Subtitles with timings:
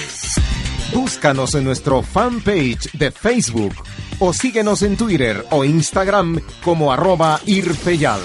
[0.93, 3.73] Búscanos en nuestro fanpage de Facebook
[4.19, 8.21] o síguenos en Twitter o Instagram como arroba Irfeyal.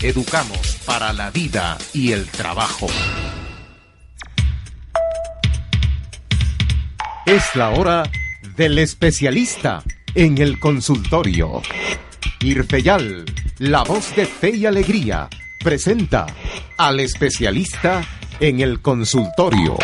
[0.01, 2.88] Educamos para la vida y el trabajo.
[7.25, 8.03] Es la hora
[8.55, 9.83] del especialista
[10.16, 11.61] en el consultorio.
[12.42, 13.25] Irfeyal,
[13.59, 15.28] la voz de fe y alegría
[15.64, 16.25] presenta
[16.78, 18.06] al especialista
[18.39, 19.78] en el consultorio.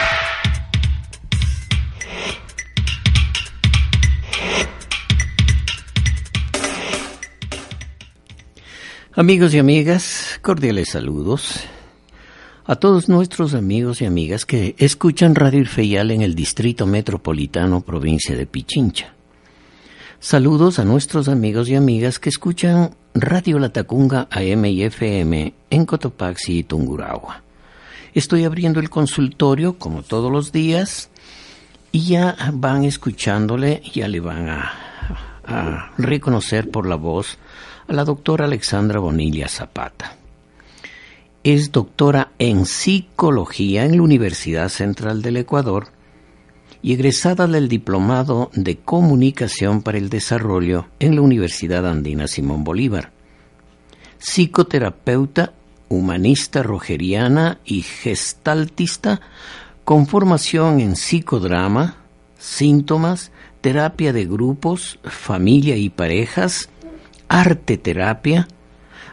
[9.13, 11.61] Amigos y amigas, cordiales saludos
[12.67, 18.36] a todos nuestros amigos y amigas que escuchan Radio Irfeyal en el Distrito Metropolitano, provincia
[18.36, 19.14] de Pichincha.
[20.25, 26.57] Saludos a nuestros amigos y amigas que escuchan Radio Latacunga AM y FM en Cotopaxi
[26.57, 27.43] y Tungurahua.
[28.15, 31.11] Estoy abriendo el consultorio como todos los días
[31.91, 34.72] y ya van escuchándole, ya le van a,
[35.45, 37.38] a reconocer por la voz
[37.88, 40.16] a la doctora Alexandra Bonilla Zapata.
[41.44, 45.89] Es doctora en psicología en la Universidad Central del Ecuador
[46.85, 53.12] y egresada del Diplomado de Comunicación para el Desarrollo en la Universidad Andina Simón Bolívar.
[54.19, 55.53] Psicoterapeuta,
[55.90, 59.19] humanista rogeriana y gestaltista
[59.84, 61.95] con formación en psicodrama,
[62.38, 63.31] síntomas,
[63.62, 66.69] terapia de grupos, familia y parejas,
[67.28, 68.47] arte terapia.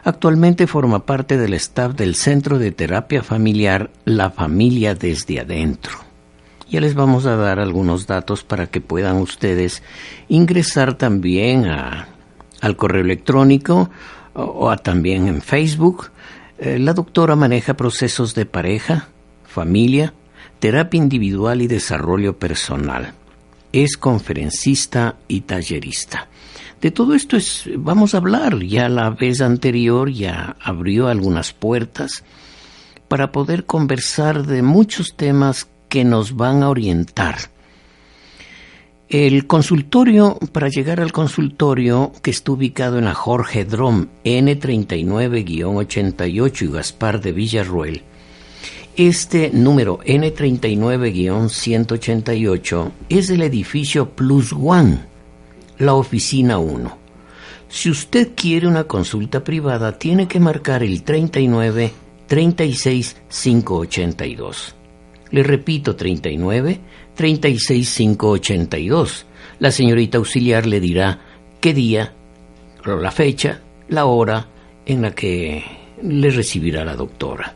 [0.03, 6.12] Actualmente forma parte del staff del Centro de Terapia Familiar La Familia desde Adentro.
[6.69, 9.83] Ya les vamos a dar algunos datos para que puedan ustedes
[10.27, 12.07] ingresar también a,
[12.61, 13.89] al correo electrónico
[14.33, 16.11] o, también en Facebook.
[16.57, 19.09] Eh, la doctora maneja procesos de pareja,
[19.45, 20.13] familia,
[20.59, 23.13] terapia individual y desarrollo personal.
[23.71, 26.29] Es conferencista y tallerista.
[26.79, 28.59] De todo esto es, vamos a hablar.
[28.59, 32.23] Ya la vez anterior ya abrió algunas puertas
[33.07, 37.37] para poder conversar de muchos temas que nos van a orientar.
[39.07, 46.67] El consultorio, para llegar al consultorio que está ubicado en la Jorge Drom N39-88 y
[46.71, 48.01] Gaspar de Villarruel,
[48.95, 54.97] este número N39-188 es el edificio Plus One,
[55.77, 56.97] la oficina 1.
[57.69, 61.93] Si usted quiere una consulta privada, tiene que marcar el 39
[62.25, 64.77] 36 582.
[65.33, 66.79] Le repito, 39
[67.15, 69.25] 36 582.
[69.57, 71.21] La señorita auxiliar le dirá
[71.59, 72.13] qué día,
[72.85, 74.47] la fecha, la hora
[74.85, 75.63] en la que
[76.03, 77.51] le recibirá la doctora.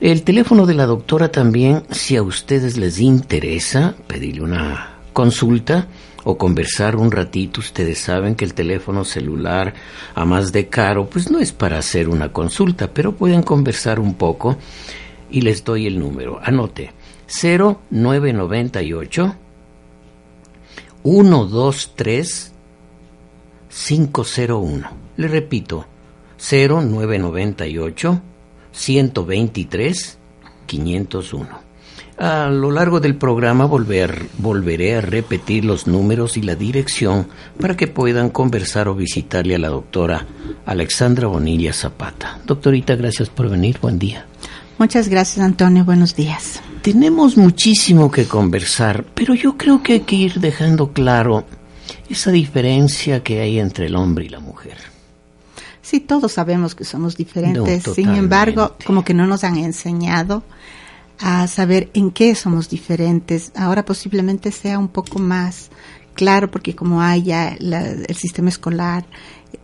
[0.00, 5.86] El teléfono de la doctora también, si a ustedes les interesa pedirle una consulta
[6.24, 9.74] o conversar un ratito, ustedes saben que el teléfono celular,
[10.14, 14.14] a más de caro, pues no es para hacer una consulta, pero pueden conversar un
[14.14, 14.56] poco
[15.30, 16.40] y les doy el número.
[16.42, 16.92] Anote
[17.28, 19.34] 0998
[21.02, 22.52] 123
[23.68, 24.90] 501.
[25.16, 25.86] Le repito,
[26.38, 28.22] 0998
[28.72, 30.18] 123
[30.66, 31.70] 501.
[32.18, 37.28] A lo largo del programa volver, volveré a repetir los números y la dirección
[37.58, 40.26] para que puedan conversar o visitarle a la doctora
[40.66, 42.38] Alexandra Bonilla Zapata.
[42.44, 43.78] Doctorita, gracias por venir.
[43.80, 44.26] Buen día.
[44.80, 45.84] Muchas gracias, Antonio.
[45.84, 46.62] Buenos días.
[46.80, 51.44] Tenemos muchísimo que conversar, pero yo creo que hay que ir dejando claro
[52.08, 54.78] esa diferencia que hay entre el hombre y la mujer.
[55.82, 60.42] Sí, todos sabemos que somos diferentes, sin embargo, como que no nos han enseñado
[61.18, 63.52] a saber en qué somos diferentes.
[63.54, 65.68] Ahora posiblemente sea un poco más
[66.14, 69.04] claro porque como haya el sistema escolar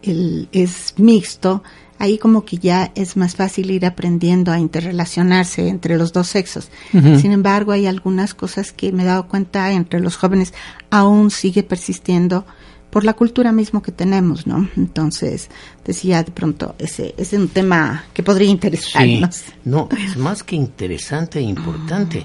[0.03, 1.63] es mixto,
[1.99, 6.69] ahí como que ya es más fácil ir aprendiendo a interrelacionarse entre los dos sexos.
[6.93, 10.53] Sin embargo, hay algunas cosas que me he dado cuenta entre los jóvenes
[10.91, 12.45] aún sigue persistiendo
[12.91, 14.69] por la cultura mismo que tenemos, ¿no?
[14.77, 15.51] Entonces,
[15.85, 19.43] decía de pronto, ese, es un tema que podría interesarnos.
[19.65, 22.25] no, es más que interesante e importante.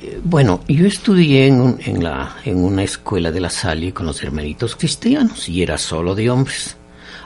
[0.00, 4.22] Eh, bueno, yo estudié en, en, la, en una escuela de la Salle con los
[4.22, 6.77] hermanitos cristianos y era solo de hombres.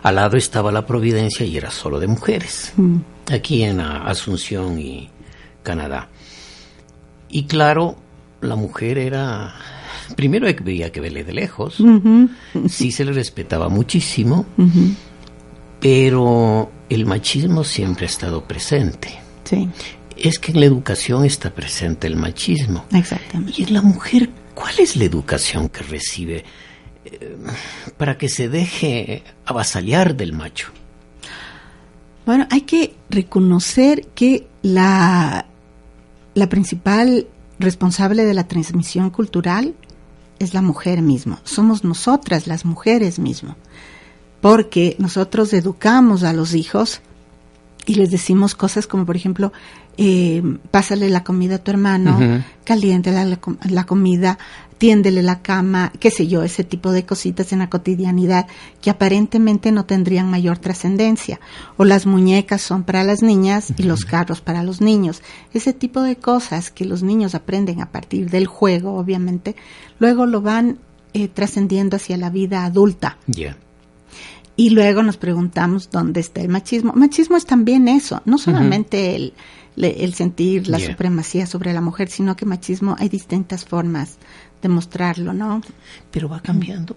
[0.03, 2.97] Al lado estaba la Providencia y era solo de mujeres, mm.
[3.33, 5.11] aquí en Asunción y
[5.63, 6.09] Canadá.
[7.29, 7.97] Y claro,
[8.41, 9.55] la mujer era
[10.15, 11.83] primero había que verle de lejos,
[12.69, 14.47] sí se le respetaba muchísimo,
[15.81, 19.19] pero el machismo siempre ha estado presente.
[19.45, 19.69] Sí.
[20.17, 22.85] Es que en la educación está presente el machismo.
[22.93, 23.55] Exactamente.
[23.57, 26.45] Y en la mujer, ¿cuál es la educación que recibe
[27.05, 27.37] eh,
[28.03, 30.73] para que se deje avasallar del macho?
[32.27, 35.47] Bueno, hay que reconocer que la,
[36.35, 37.29] la principal
[37.61, 39.77] responsable de la transmisión cultural
[40.41, 43.55] es la mujer misma, somos nosotras las mujeres mismo,
[44.41, 47.03] porque nosotros educamos a los hijos
[47.87, 49.53] y les decimos cosas como, por ejemplo,
[49.97, 54.39] eh, pásale la comida a tu hermano, caliente la, comida,
[54.83, 58.49] tiéndele la cama, qué sé yo, ese tipo de cositas en la cotidianidad
[58.81, 61.39] que aparentemente no tendrían mayor trascendencia.
[61.77, 65.23] O las muñecas son para las niñas y los carros para los niños.
[65.55, 69.55] Ese tipo de cosas que los niños aprenden a partir del juego, obviamente,
[70.01, 70.81] luego lo van
[71.13, 73.19] eh, trascendiendo hacia la vida adulta.
[74.57, 76.93] Y luego nos preguntamos dónde está el machismo.
[76.93, 79.35] Machismo es también eso, no solamente el
[79.77, 84.19] el sentir la supremacía sobre la mujer, sino que machismo hay distintas formas
[84.61, 85.61] de mostrarlo, ¿no?
[86.11, 86.97] Pero va cambiando.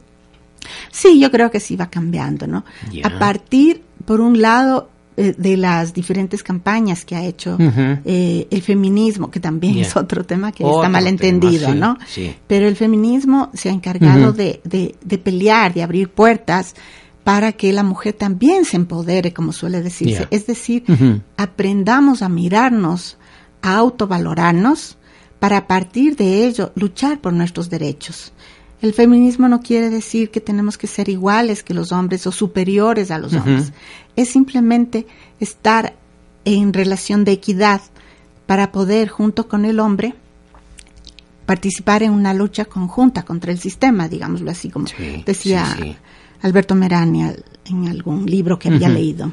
[0.92, 2.66] Sí, yo creo que sí va cambiando, ¿no?
[3.04, 7.58] A partir, por un lado, eh, de las diferentes campañas que ha hecho
[8.04, 11.98] eh, el feminismo, que también es otro tema que está mal entendido, ¿no?
[12.48, 16.76] Pero el feminismo se ha encargado de, de, de, pelear, de abrir puertas
[17.26, 20.28] para que la mujer también se empodere, como suele decirse.
[20.30, 20.84] Es decir,
[21.38, 23.18] aprendamos a mirarnos,
[23.64, 25.00] a autovalorarnos,
[25.40, 28.32] para a partir de ello luchar por nuestros derechos.
[28.80, 33.10] El feminismo no quiere decir que tenemos que ser iguales que los hombres o superiores
[33.10, 33.74] a los hombres.
[34.16, 35.08] Es simplemente
[35.40, 35.96] estar
[36.46, 37.82] en relación de equidad
[38.46, 40.14] para poder, junto con el hombre,
[41.48, 44.86] participar en una lucha conjunta contra el sistema, digámoslo así, como
[45.26, 45.76] decía
[46.46, 49.32] Alberto Merania en algún libro que había leído.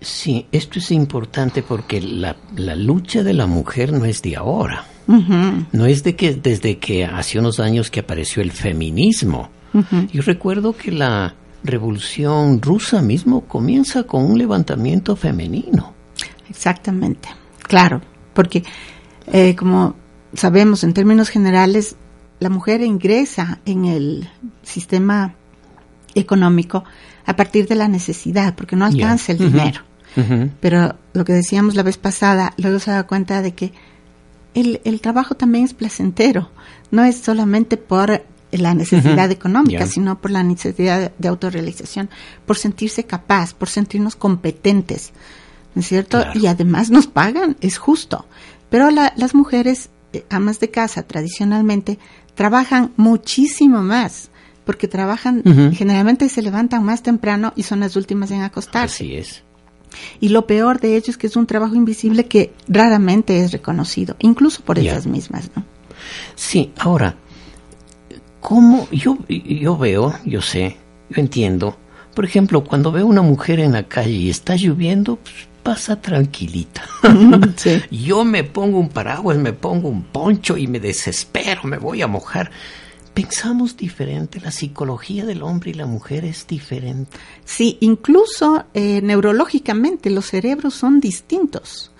[0.00, 2.34] Sí, esto es importante porque la,
[2.74, 4.84] lucha de la mujer no es de ahora.
[5.06, 9.50] No es de que desde que hace unos años que apareció el feminismo.
[10.12, 15.94] Yo recuerdo que la revolución rusa mismo comienza con un levantamiento femenino.
[16.50, 17.28] Exactamente,
[17.62, 18.00] claro,
[18.34, 18.64] porque
[19.28, 19.94] eh, como
[20.34, 21.94] sabemos en términos generales,
[22.40, 24.28] la mujer ingresa en el
[24.62, 25.36] sistema
[26.18, 26.84] económico
[27.26, 29.82] a partir de la necesidad, porque no alcanza el dinero.
[30.60, 33.72] Pero lo que decíamos la vez pasada, luego se da cuenta de que
[34.54, 36.50] el, el trabajo también es placentero,
[36.90, 42.08] no es solamente por la necesidad económica, sino por la necesidad de autorrealización,
[42.46, 45.12] por sentirse capaz, por sentirnos competentes,
[45.74, 46.24] ¿no es cierto?
[46.34, 48.26] Y además nos pagan, es justo.
[48.70, 51.98] Pero las mujeres, eh, amas de casa, tradicionalmente,
[52.34, 54.30] trabajan muchísimo más
[54.68, 59.04] porque trabajan, generalmente se levantan más temprano y son las últimas en acostarse.
[59.04, 59.42] Así es.
[60.20, 64.14] Y lo peor de ello es que es un trabajo invisible que raramente es reconocido,
[64.18, 65.64] incluso por ellas mismas, ¿no?
[66.34, 67.16] Sí, ahora,
[68.40, 68.86] ¿cómo?
[68.90, 70.76] Yo, yo veo, yo sé,
[71.08, 71.78] yo entiendo.
[72.14, 76.82] Por ejemplo, cuando veo una mujer en la calle y está lloviendo, pues, pasa tranquilita.
[77.90, 82.06] Yo me pongo un paraguas, me pongo un poncho y me desespero, me voy a
[82.06, 82.50] mojar
[83.18, 87.18] pensamos diferente, la psicología del hombre y la mujer es diferente.
[87.44, 91.90] Sí, incluso eh, neurológicamente los cerebros son distintos.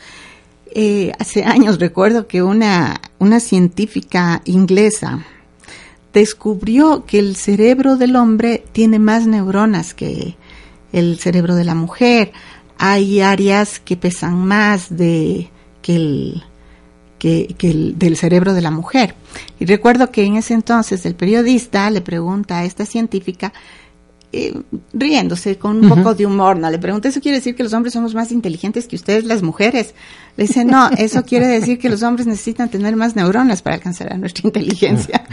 [0.73, 5.27] Eh, hace años recuerdo que una, una científica inglesa
[6.13, 10.37] descubrió que el cerebro del hombre tiene más neuronas que
[10.93, 12.31] el cerebro de la mujer.
[12.79, 15.51] Hay áreas que pesan más de
[15.83, 16.45] que el
[17.19, 19.15] que, el, del cerebro de la mujer.
[19.59, 23.53] Y recuerdo que en ese entonces el periodista le pregunta a esta científica
[24.31, 24.55] eh,
[24.93, 26.71] riéndose con un poco de humor, ¿no?
[26.71, 29.95] Le pregunté, ¿eso quiere decir que los hombres somos más inteligentes que ustedes, las mujeres?
[30.37, 34.13] Le dice, no, eso quiere decir que los hombres necesitan tener más neuronas para alcanzar
[34.13, 35.25] a nuestra inteligencia.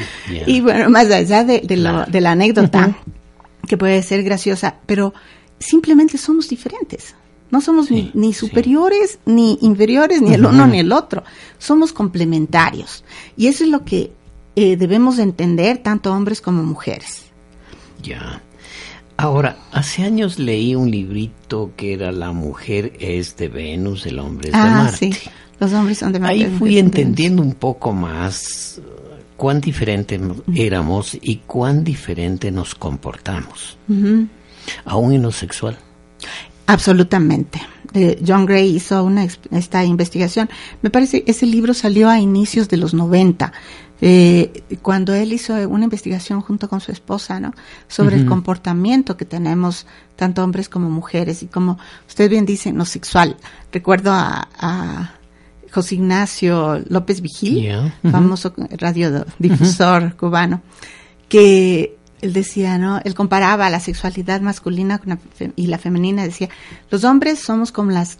[0.47, 1.75] Y bueno, más allá de, de,
[2.21, 2.97] la anécdota,
[3.67, 5.13] que puede ser graciosa, pero
[5.59, 7.15] simplemente somos diferentes.
[7.51, 11.23] No somos ni, superiores, ni inferiores, ni el uno ni el otro.
[11.57, 13.03] Somos complementarios.
[13.37, 14.11] Y eso es lo que
[14.55, 17.23] eh, debemos entender tanto hombres como mujeres.
[18.01, 18.41] Ya.
[19.17, 24.49] Ahora, hace años leí un librito que era La mujer es de Venus, el hombre
[24.49, 25.13] es de ah, Marte.
[25.13, 25.29] Sí.
[25.59, 26.35] Los hombres son de Marte.
[26.35, 28.81] Ahí fui entendiendo un poco más
[29.37, 30.19] cuán diferentes
[30.53, 33.77] éramos y cuán diferente nos comportamos,
[34.85, 35.77] aún en lo sexual.
[36.67, 37.61] Absolutamente.
[38.25, 40.49] John Gray hizo una, esta investigación.
[40.81, 43.53] Me parece que ese libro salió a inicios de los 90,
[44.01, 47.53] eh, cuando él hizo una investigación junto con su esposa, ¿no?
[47.87, 52.85] Sobre el comportamiento que tenemos tanto hombres como mujeres y como usted bien dice, no
[52.85, 53.37] sexual.
[53.71, 55.11] Recuerdo a,
[55.71, 57.69] José Ignacio López Vigil,
[58.09, 60.61] famoso radiodifusor cubano,
[61.27, 62.99] que él decía, ¿no?
[63.03, 65.01] Él comparaba la sexualidad masculina
[65.55, 66.49] y la femenina, decía,
[66.89, 68.17] los hombres somos como las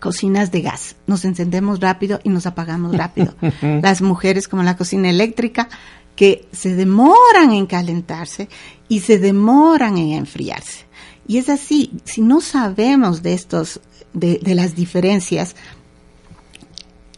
[0.00, 3.34] cocinas de gas, nos encendemos rápido y nos apagamos rápido.
[3.62, 5.68] las mujeres como la cocina eléctrica,
[6.14, 8.48] que se demoran en calentarse
[8.88, 10.86] y se demoran en enfriarse.
[11.28, 13.80] Y es así, si no sabemos de estos,
[14.12, 15.54] de, las diferencias,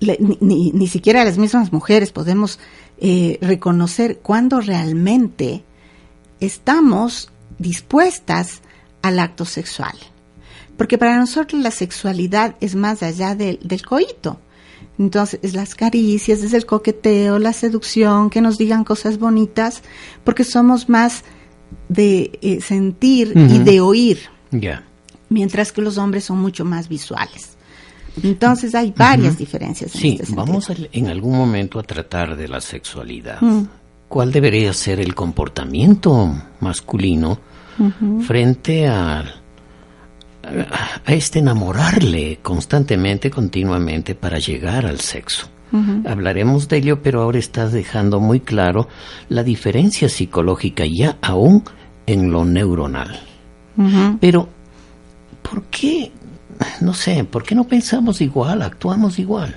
[0.00, 2.58] ni, ni, siquiera las mismas mujeres podemos
[2.98, 5.64] eh, reconocer cuándo realmente
[6.40, 8.62] estamos dispuestas
[9.02, 9.94] al acto sexual.
[10.76, 14.40] Porque para nosotros la sexualidad es más allá del, coito.
[14.98, 19.82] Entonces, es las caricias, es el coqueteo, la seducción, que nos digan cosas bonitas,
[20.24, 21.22] porque somos más
[21.88, 24.20] de eh, sentir y de oír.
[25.28, 27.56] Mientras que los hombres son mucho más visuales.
[28.22, 29.94] Entonces hay varias diferencias.
[29.94, 33.40] En sí, este vamos en algún momento a tratar de la sexualidad.
[33.40, 33.79] Mm
[34.10, 37.38] cuál debería ser el comportamiento masculino
[38.26, 45.46] frente a, a, este enamorarle constantemente, continuamente para llegar al sexo.
[46.04, 48.88] Hablaremos de ello, pero ahora estás dejando muy claro
[49.28, 51.62] la diferencia psicológica ya aún
[52.04, 53.20] en lo neuronal.
[54.20, 54.48] Pero,
[55.40, 56.10] ¿por qué,
[56.80, 59.54] no sé, por qué no pensamos igual, actuamos igual?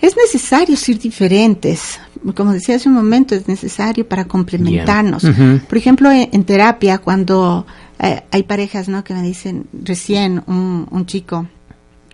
[0.00, 1.98] Es necesario ser diferentes.
[2.34, 5.24] Como decía hace un momento, es necesario para complementarnos.
[5.68, 7.66] Por ejemplo, en, terapia, cuando
[7.98, 9.04] eh, hay parejas ¿no?
[9.04, 11.46] que me dicen, recién un, chico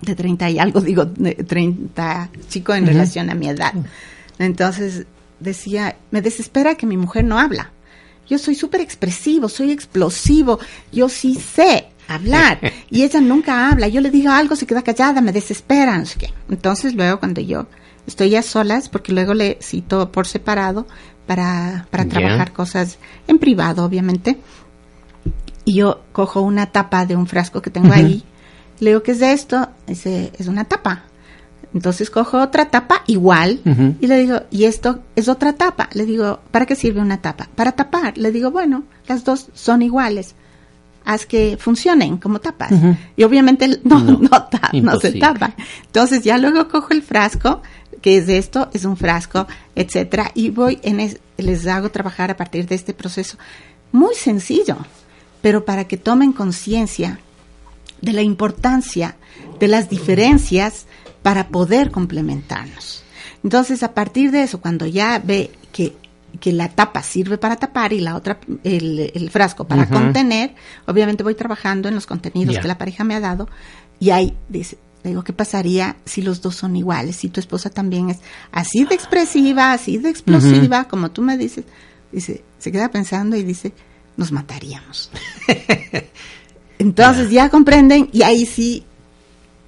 [0.00, 3.72] de 30 y algo, digo, de 30, chico en relación a mi edad.
[4.38, 5.06] Entonces
[5.40, 7.70] decía, me desespera que mi mujer no habla.
[8.28, 10.58] Yo soy súper expresivo, soy explosivo,
[10.90, 12.58] yo sí sé hablar.
[12.90, 13.88] Y ella nunca habla.
[13.88, 16.02] Yo le digo algo, se queda callada, me desespera.
[16.48, 17.66] Entonces luego cuando yo
[18.06, 20.86] estoy ya solas, porque luego le cito por separado
[21.26, 24.38] para, para trabajar cosas en privado, obviamente.
[25.64, 28.22] Y yo cojo una tapa de un frasco que tengo ahí.
[28.80, 29.68] Le digo, ¿qué es esto?
[29.86, 31.04] Dice, es una tapa.
[31.72, 33.60] Entonces cojo otra tapa igual
[34.00, 35.88] y le digo, ¿y esto es otra tapa?
[35.92, 37.48] Le digo, ¿para qué sirve una tapa?
[37.56, 38.16] Para tapar.
[38.16, 40.36] Le digo, bueno, las dos son iguales
[41.04, 42.72] haz que funcionen como tapas.
[43.16, 45.54] Y obviamente no, no, se tapa.
[45.86, 47.62] Entonces ya luego cojo el frasco,
[48.04, 52.66] que es esto, es un frasco, etcétera, y voy en les hago trabajar a partir
[52.66, 53.38] de este proceso.
[53.92, 54.76] Muy sencillo,
[55.40, 57.18] pero para que tomen conciencia
[58.02, 59.16] de la importancia
[59.58, 60.84] de las diferencias
[61.22, 63.04] para poder complementarnos.
[63.42, 65.96] Entonces, a partir de eso, cuando ya ve que
[66.40, 70.52] que la tapa sirve para tapar y la otra, el, frasco para contener,
[70.84, 73.48] obviamente voy trabajando en los contenidos que la pareja me ha dado
[74.00, 74.76] y ahí dice,
[75.08, 77.16] digo, ¿qué pasaría si los dos son iguales?
[77.16, 78.18] Si tu esposa también es
[78.52, 81.64] así de expresiva, así de explosiva, como tú me dices,
[82.10, 83.72] dice, se queda pensando y dice,
[84.16, 85.10] nos mataríamos.
[86.78, 88.84] Entonces ya comprenden y ahí sí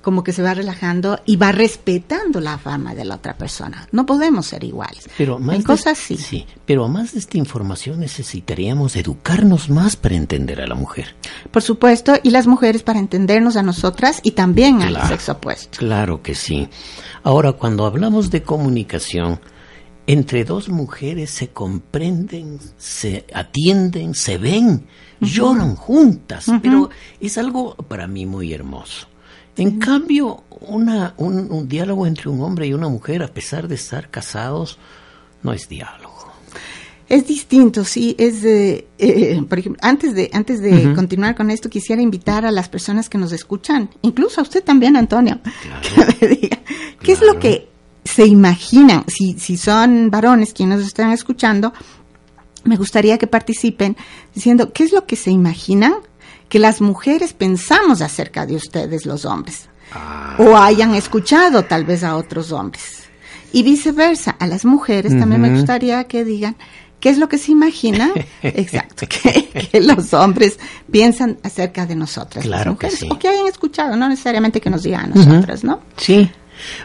[0.06, 3.88] como que se va relajando y va respetando la fama de la otra persona.
[3.90, 5.10] No podemos ser iguales.
[5.18, 6.16] Pero más cosas sí.
[6.16, 6.46] sí.
[6.64, 11.16] Pero más de esta información necesitaríamos educarnos más para entender a la mujer.
[11.50, 15.78] Por supuesto, y las mujeres para entendernos a nosotras y también al sexo opuesto.
[15.78, 16.68] Claro que sí.
[17.24, 19.40] Ahora, cuando hablamos de comunicación,
[20.06, 24.86] entre dos mujeres se comprenden, se atienden, se ven,
[25.20, 29.08] lloran juntas, pero es algo para mí muy hermoso.
[29.56, 34.10] En cambio, una, un, diálogo entre un hombre y una mujer, a pesar de estar
[34.10, 34.78] casados,
[35.42, 36.14] no es diálogo.
[37.08, 38.86] Es distinto, sí, es eh,
[39.48, 43.16] por ejemplo, antes de, antes de continuar con esto, quisiera invitar a las personas que
[43.16, 45.38] nos escuchan, incluso a usted también, Antonio,
[46.20, 46.58] que me diga,
[47.00, 47.68] ¿qué es lo que
[48.04, 49.04] se imaginan?
[49.06, 51.72] Si, si son varones quienes nos están escuchando,
[52.64, 53.96] me gustaría que participen
[54.34, 55.94] diciendo, ¿qué es lo que se imaginan
[56.48, 59.68] que las mujeres pensamos acerca de ustedes, los hombres?
[59.92, 60.36] Ah.
[60.38, 63.04] O hayan escuchado tal vez a otros hombres.
[63.52, 66.56] Y viceversa, a las mujeres también me gustaría que digan,
[67.00, 68.12] ¿Qué es lo que se imagina?
[68.42, 70.58] Exacto, que, que, los hombres
[70.90, 72.44] piensan acerca de nosotras.
[72.44, 73.12] Claro las mujeres, que sí.
[73.12, 75.78] O que hayan escuchado, no necesariamente que nos digan a nosotras, ¿no?
[75.96, 76.28] Sí.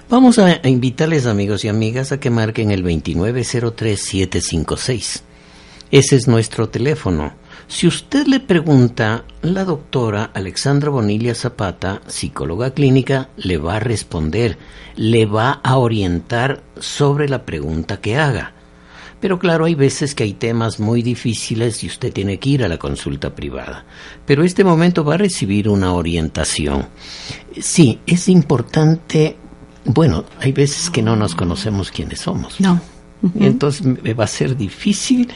[0.09, 5.21] Vamos a, a invitarles, amigos y amigas, a que marquen el 2903-756.
[5.91, 7.33] Ese es nuestro teléfono.
[7.71, 14.57] Si usted le pregunta, la doctora Alexandra Bonilla Zapata, psicóloga clínica, le va a responder,
[14.97, 18.51] le va a orientar sobre la pregunta que haga.
[19.21, 22.67] Pero claro, hay veces que hay temas muy difíciles y usted tiene que ir a
[22.67, 23.85] la consulta privada.
[24.25, 26.87] Pero este momento va a recibir una orientación.
[27.57, 29.37] Sí, es importante,
[29.85, 32.59] bueno, hay veces que no nos conocemos quiénes somos.
[32.59, 32.81] No.
[33.33, 35.31] Y entonces me va a ser difícil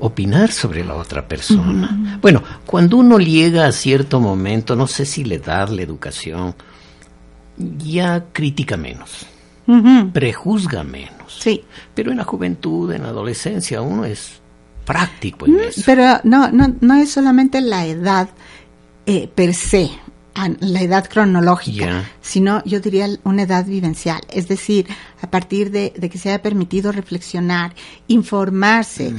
[0.00, 2.18] opinar sobre la otra persona.
[2.20, 6.54] Bueno, cuando uno llega a cierto momento, no sé si la edad, la educación,
[7.56, 9.26] ya critica menos,
[10.12, 11.38] prejuzga menos.
[11.40, 11.64] Sí.
[11.94, 14.40] Pero en la juventud, en la adolescencia, uno es
[14.84, 15.82] práctico en eso.
[15.84, 18.28] Pero no, no, no es solamente la edad
[19.06, 19.90] eh, per se,
[20.60, 24.20] la edad cronológica, sino yo diría una edad vivencial.
[24.30, 24.86] Es decir,
[25.20, 27.74] a partir de, de que se haya permitido reflexionar,
[28.06, 29.12] informarse,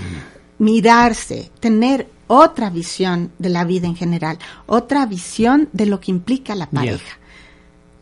[0.59, 4.37] mirarse, tener otra visión de la vida en general,
[4.67, 7.17] otra visión de lo que implica la pareja.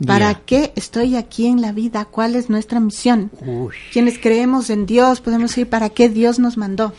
[0.05, 2.05] ¿Para qué estoy aquí en la vida?
[2.05, 3.31] ¿Cuál es nuestra misión?
[3.41, 3.73] Uy.
[3.91, 6.93] Quienes creemos en Dios podemos decir para qué Dios nos mandó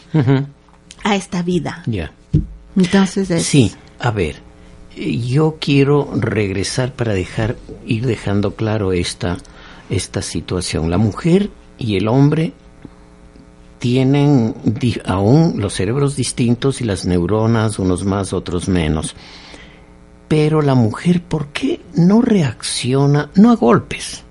[1.04, 1.82] a esta vida.
[1.86, 2.12] Ya.
[2.74, 4.36] Entonces es, Sí, a ver,
[4.96, 9.38] yo quiero regresar para dejar, ir dejando claro esta,
[9.90, 10.90] esta situación.
[10.90, 12.52] La mujer y el hombre
[13.78, 14.54] tienen
[15.04, 19.14] aún los cerebros distintos y las neuronas, unos más, otros menos.
[20.26, 24.24] Pero la mujer, ¿por qué no reacciona, no a golpes?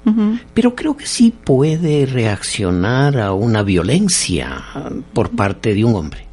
[0.54, 4.64] Pero creo que sí puede reaccionar a una violencia
[5.12, 6.26] por parte de un hombre.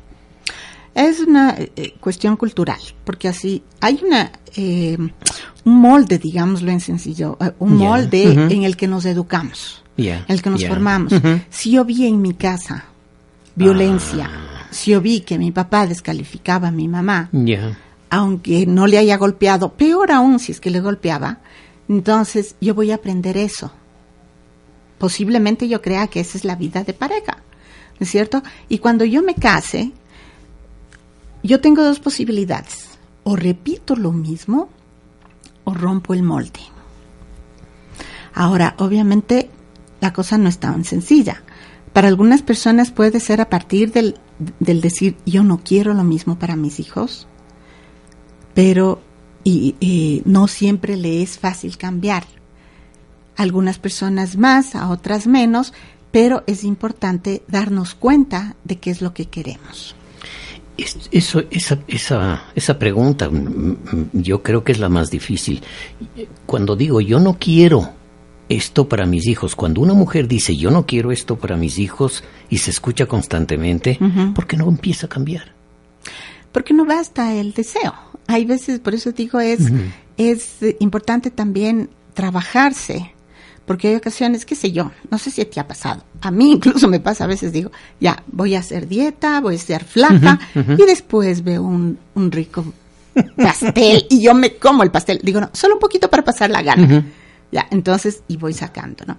[0.95, 4.97] es una eh, cuestión cultural, porque así hay una eh,
[5.65, 10.43] un molde, digámoslo en sencillo, eh, un molde en el que nos educamos, en el
[10.43, 11.13] que nos formamos.
[11.51, 12.85] Si yo vi en mi casa
[13.57, 14.67] violencia, Ah.
[14.71, 17.31] si yo vi que mi papá descalificaba a mi mamá,
[18.11, 21.39] aunque no le haya golpeado, peor aún si es que le golpeaba,
[21.89, 23.73] entonces yo voy a aprender eso.
[24.99, 27.39] Posiblemente yo crea que esa es la vida de pareja,
[27.99, 28.43] ¿no es cierto?
[28.69, 29.93] Y cuando yo me case,
[31.43, 32.89] yo tengo dos posibilidades.
[33.25, 34.69] O repito lo mismo
[35.65, 36.61] o rompo el molde.
[38.35, 39.51] Ahora, obviamente,
[40.01, 41.43] la cosa no es tan sencilla.
[41.95, 44.17] Para algunas personas puede ser a partir del,
[44.61, 47.27] del decir, yo no quiero lo mismo para mis hijos,
[48.53, 49.01] pero
[49.45, 52.25] y, y no siempre le es fácil cambiar.
[53.37, 55.73] Algunas personas más, a otras menos,
[56.11, 59.95] pero es importante darnos cuenta de qué es lo que queremos.
[60.77, 65.63] Es- Eso, esa, esa, esa pregunta mm, mm, yo creo que es la más difícil.
[66.47, 67.91] Cuando digo yo no quiero
[68.49, 72.25] esto para mis hijos, cuando una mujer dice yo no quiero esto para mis hijos
[72.51, 73.99] y se escucha constantemente,
[74.35, 75.53] ¿por qué no empieza a cambiar?
[76.53, 77.95] Porque no basta el deseo.
[78.27, 79.61] Hay veces, por eso digo, es,
[80.17, 83.11] es importante también trabajarse.
[83.67, 86.05] Porque hay ocasiones, qué sé yo, no sé si te ha pasado.
[86.21, 89.59] A mí incluso me pasa, a veces digo, ya, voy a hacer dieta, voy a
[89.59, 92.65] ser flaca, y después veo un, un rico
[93.37, 95.21] pastel y yo me como el pastel.
[95.23, 97.05] Digo, no, solo un poquito para pasar la gana.
[97.71, 99.17] Entonces, y voy sacando, ¿no?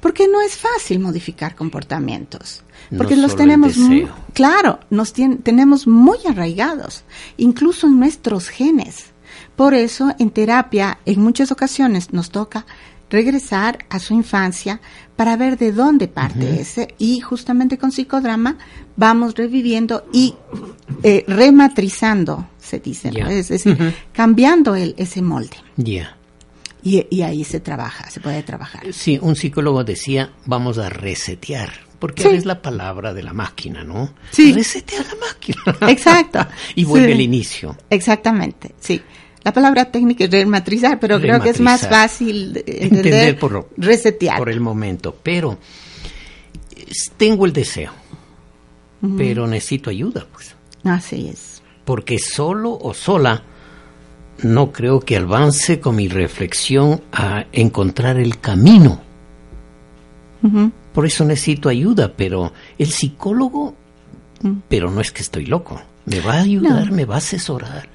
[0.00, 2.62] Porque no es fácil modificar comportamientos.
[2.90, 4.14] No Porque los tenemos, mu- deseo.
[4.34, 7.04] claro, nos tien- tenemos muy arraigados,
[7.38, 9.06] incluso en nuestros genes.
[9.56, 12.66] Por eso, en terapia, en muchas ocasiones nos toca
[13.08, 14.80] regresar a su infancia
[15.16, 18.56] para ver de dónde parte ese y justamente con psicodrama
[18.96, 20.34] vamos reviviendo y
[21.02, 25.56] eh, rematrizando, se dice, es decir, cambiando el, ese molde.
[25.76, 26.16] Ya.
[26.84, 28.82] Y, y ahí se trabaja, se puede trabajar.
[28.92, 32.28] Sí, un psicólogo decía, vamos a resetear, porque Sí.
[32.28, 34.14] es la palabra de la máquina, ¿no?
[34.30, 34.52] Sí.
[34.52, 35.90] Resetea la máquina.
[35.90, 36.46] Exacto.
[36.74, 37.12] y vuelve Sí.
[37.14, 37.76] al inicio.
[37.88, 39.00] Exactamente, sí.
[39.42, 43.52] La palabra técnica es rematrizar, pero creo que es más fácil de entender, Entender por,
[43.52, 44.38] lo- resetear.
[44.38, 45.58] por el momento, pero
[47.16, 47.92] tengo el deseo.
[49.18, 50.54] pero necesito ayuda, pues.
[50.84, 51.62] Así es.
[51.84, 53.42] Porque solo o sola
[54.42, 59.00] no creo que avance con mi reflexión a encontrar el camino.
[60.92, 63.74] Por eso necesito ayuda, pero el psicólogo,
[64.42, 64.52] mm.
[64.68, 67.88] pero no es que estoy loco, me va a ayudar, me va a asesorar.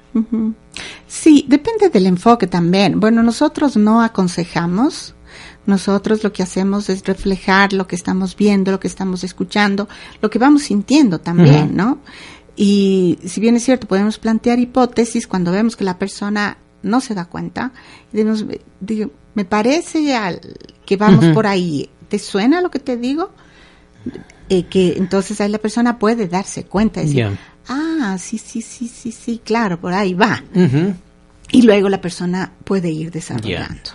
[1.06, 2.98] Sí, depende del enfoque también.
[2.98, 5.14] Bueno, nosotros no aconsejamos,
[5.66, 9.88] nosotros lo que hacemos es reflejar lo que estamos viendo, lo que estamos escuchando,
[10.20, 11.98] lo que vamos sintiendo también, ¿no?
[12.56, 17.14] Y si bien es cierto, podemos plantear hipótesis cuando vemos que la persona no se
[17.14, 17.72] da cuenta.
[18.12, 20.40] me parece
[20.84, 21.90] que vamos por ahí.
[22.08, 23.30] ¿Te suena lo que te digo?
[24.48, 28.88] Eh, que entonces ahí la persona puede darse cuenta y decir, ah, sí, sí, sí,
[28.88, 30.42] sí, sí, claro, por ahí va.
[31.52, 33.90] Y luego la persona puede ir desarrollando.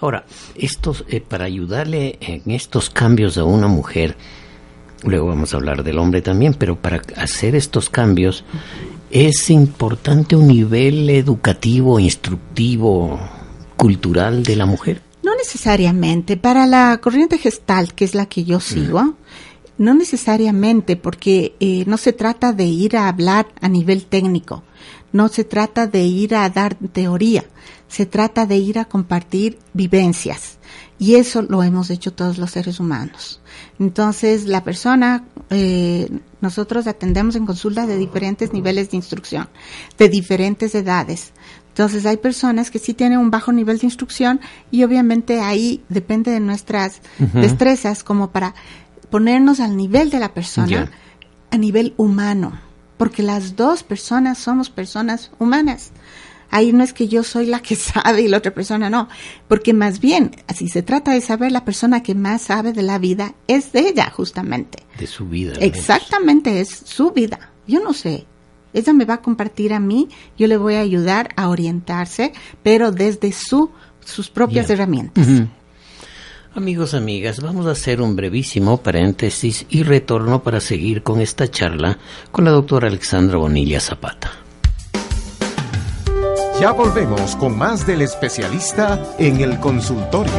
[0.00, 4.16] Ahora, estos, eh, para ayudarle en estos cambios a una mujer,
[5.04, 8.44] luego vamos a hablar del hombre también, pero para hacer estos cambios
[9.10, 13.18] es importante un nivel educativo, instructivo,
[13.76, 15.02] cultural de la mujer.
[15.22, 16.36] No necesariamente.
[16.36, 19.16] Para la corriente gestal, que es la que yo sigo,
[19.78, 24.62] no necesariamente, porque eh, no se trata de ir a hablar a nivel técnico,
[25.12, 27.44] no se trata de ir a dar teoría,
[27.88, 30.58] se trata de ir a compartir vivencias.
[31.00, 33.40] Y eso lo hemos hecho todos los seres humanos.
[33.78, 36.10] Entonces, la persona, eh,
[36.42, 39.48] nosotros atendemos en consulta de diferentes niveles de instrucción,
[39.96, 41.32] de diferentes edades.
[41.68, 46.32] Entonces, hay personas que sí tienen un bajo nivel de instrucción y obviamente ahí depende
[46.32, 47.00] de nuestras
[47.32, 48.54] destrezas como para
[49.08, 50.90] ponernos al nivel de la persona,
[51.50, 52.60] a nivel humano,
[52.98, 55.92] porque las dos personas somos personas humanas.
[56.50, 59.08] Ahí no es que yo soy la que sabe y la otra persona no,
[59.48, 62.98] porque más bien, así se trata de saber, la persona que más sabe de la
[62.98, 64.82] vida es de ella, justamente.
[64.98, 65.54] De su vida.
[65.60, 67.52] Exactamente, es su vida.
[67.66, 68.26] Yo no sé.
[68.72, 70.08] Ella me va a compartir a mí,
[70.38, 72.32] yo le voy a ayudar a orientarse,
[72.62, 73.70] pero desde su,
[74.04, 75.26] sus propias herramientas.
[76.54, 81.98] Amigos, amigas, vamos a hacer un brevísimo paréntesis y retorno para seguir con esta charla
[82.32, 84.32] con la doctora Alexandra Bonilla Zapata.
[86.60, 90.30] Ya volvemos con más del especialista en el consultorio.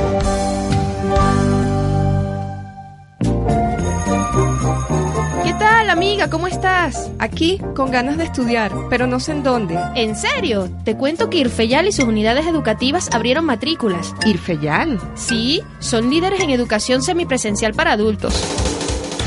[5.43, 6.29] ¿Qué tal, amiga?
[6.29, 7.09] ¿Cómo estás?
[7.17, 9.79] Aquí, con ganas de estudiar, pero no sé en dónde.
[9.95, 10.69] ¿En serio?
[10.85, 14.13] Te cuento que Irfeyal y sus unidades educativas abrieron matrículas.
[14.23, 14.99] ¿Irfeyal?
[15.15, 18.80] Sí, son líderes en educación semipresencial para adultos.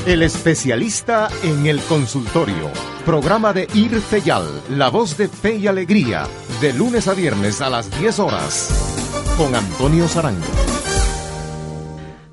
[0.06, 2.93] El especialista en el consultorio.
[3.06, 6.26] Programa de Irfeyal, la voz de fe y alegría
[6.62, 10.46] de lunes a viernes a las 10 horas con Antonio Sarango.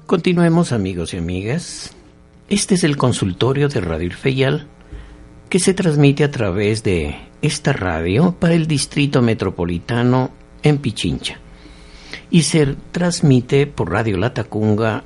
[0.06, 1.90] Continuemos amigos y amigas.
[2.48, 4.68] Este es el consultorio de Radio Feyal
[5.48, 10.30] que se transmite a través de esta radio para el Distrito Metropolitano
[10.62, 11.40] en Pichincha
[12.30, 15.02] y se transmite por Radio Latacunga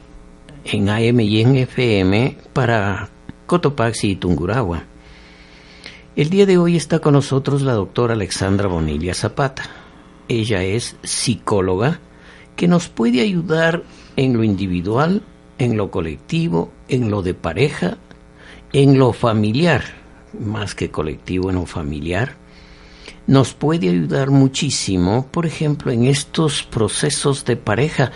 [0.67, 3.09] en AM y en FM para
[3.47, 4.94] Cotopaxi y Tungurahua.
[6.17, 9.65] El día de hoy está con nosotros la doctora Alexandra Bonilla Zapata.
[10.29, 11.99] Ella es psicóloga
[12.55, 13.83] que nos puede ayudar
[14.15, 15.23] en lo individual,
[15.59, 17.99] en lo colectivo, en lo de pareja,
[18.73, 19.83] en lo familiar,
[20.39, 22.37] más que colectivo, en lo familiar.
[23.27, 28.13] Nos puede ayudar muchísimo, por ejemplo, en estos procesos de pareja.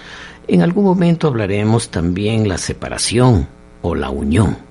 [0.47, 3.49] En algún momento hablaremos también la separación
[3.83, 4.68] o la unión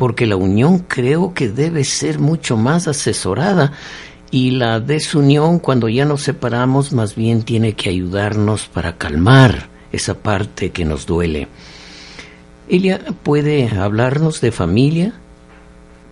[0.00, 3.72] porque la unión creo que debe ser mucho más asesorada
[4.30, 10.14] y la desunión cuando ya nos separamos más bien tiene que ayudarnos para calmar esa
[10.14, 11.48] parte que nos duele.
[12.66, 15.12] Ella puede hablarnos de familia,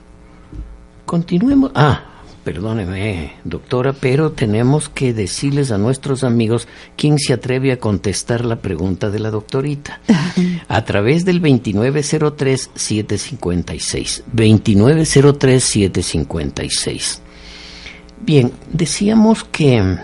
[1.05, 1.71] Continuemos.
[1.75, 2.01] Ah,
[2.43, 8.55] perdóneme, doctora, pero tenemos que decirles a nuestros amigos quién se atreve a contestar la
[8.55, 10.01] pregunta de la doctorita.
[10.67, 14.23] A través del 2903-756.
[14.35, 17.19] 2903-756.
[18.21, 19.95] Bien, decíamos que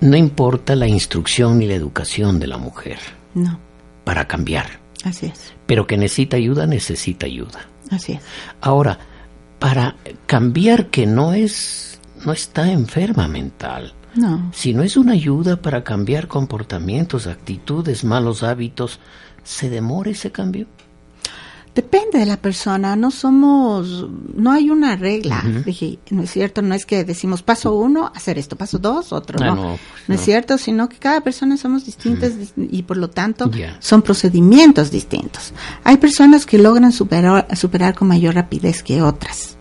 [0.00, 2.98] no importa la instrucción ni la educación de la mujer.
[3.34, 3.58] No.
[4.04, 4.86] Para cambiar.
[5.04, 5.52] Así es.
[5.66, 7.66] Pero que necesita ayuda, necesita ayuda.
[7.90, 8.22] Así es.
[8.60, 8.98] Ahora,
[9.58, 13.94] para cambiar que no es no está enferma mental.
[14.14, 14.50] No.
[14.52, 18.98] Si no es una ayuda para cambiar comportamientos, actitudes, malos hábitos,
[19.44, 20.66] ¿se demora ese cambio?
[21.82, 26.74] Depende de la persona, no somos, no hay una regla, dije, no es cierto, no
[26.74, 30.18] es que decimos paso uno, hacer esto, paso dos, otro, Ah, no, no, no, pues
[30.18, 33.44] es cierto, sino que cada persona somos distintas dis- y por lo tanto
[33.78, 35.52] son procedimientos distintos.
[35.84, 39.56] Hay personas que logran superar, superar con mayor rapidez que otras.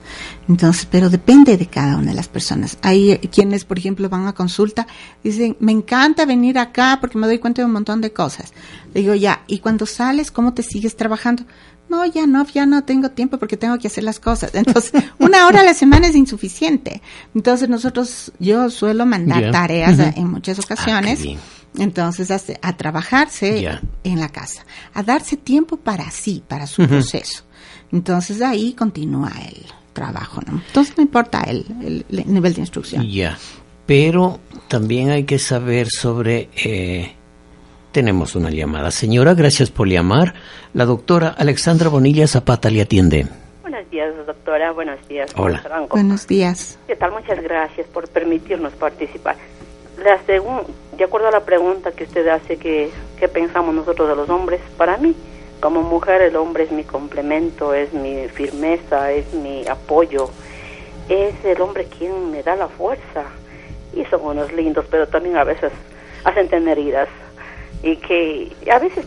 [0.50, 2.78] Entonces, pero depende de cada una de las personas.
[2.82, 4.88] Hay eh, quienes, por ejemplo, van a consulta,
[5.24, 8.54] dicen, me encanta venir acá porque me doy cuenta de un montón de cosas.
[8.94, 11.44] Digo, ya, ¿y cuando sales, cómo te sigues trabajando?
[11.90, 14.54] No, ya no, ya no tengo tiempo porque tengo que hacer las cosas.
[14.56, 17.02] Entonces, una hora a la semana es insuficiente.
[17.34, 21.20] Entonces, nosotros, yo suelo mandar tareas en muchas ocasiones.
[21.20, 21.40] Ah, bien.
[21.80, 23.62] Entonces, hace- a trabajarse
[24.04, 27.44] en la casa, a darse tiempo para sí, para su proceso.
[27.92, 30.62] Entonces, ahí continúa el trabajo, ¿no?
[30.68, 33.08] Entonces, no importa el, el- el nivel de instrucción.
[33.10, 33.38] Ya,
[33.86, 36.50] pero también hay que saber sobre...
[36.56, 37.14] eh,
[37.92, 38.92] tenemos una llamada.
[38.92, 40.34] Señora, gracias por llamar.
[40.74, 43.28] La doctora Alexandra Bonilla Zapata le atiende.
[43.62, 44.72] Buenos días, doctora.
[44.72, 45.32] Buenos días.
[45.36, 45.60] Hola.
[45.60, 45.96] Franco.
[45.96, 46.78] Buenos días.
[46.88, 47.12] ¿Qué tal?
[47.12, 49.36] Muchas gracias por permitirnos participar.
[50.04, 50.64] La segun-
[50.98, 54.62] de acuerdo a la pregunta que usted hace, que, ¿qué pensamos nosotros de los hombres?
[54.78, 55.16] Para mí,
[55.60, 60.30] como mujer, el hombre es mi complemento, es mi firmeza, es mi apoyo.
[61.10, 63.24] Es el hombre quien me da la fuerza.
[63.96, 65.72] Y son unos lindos, pero también a veces
[66.24, 67.08] hacen tener heridas.
[67.84, 69.06] Y que a veces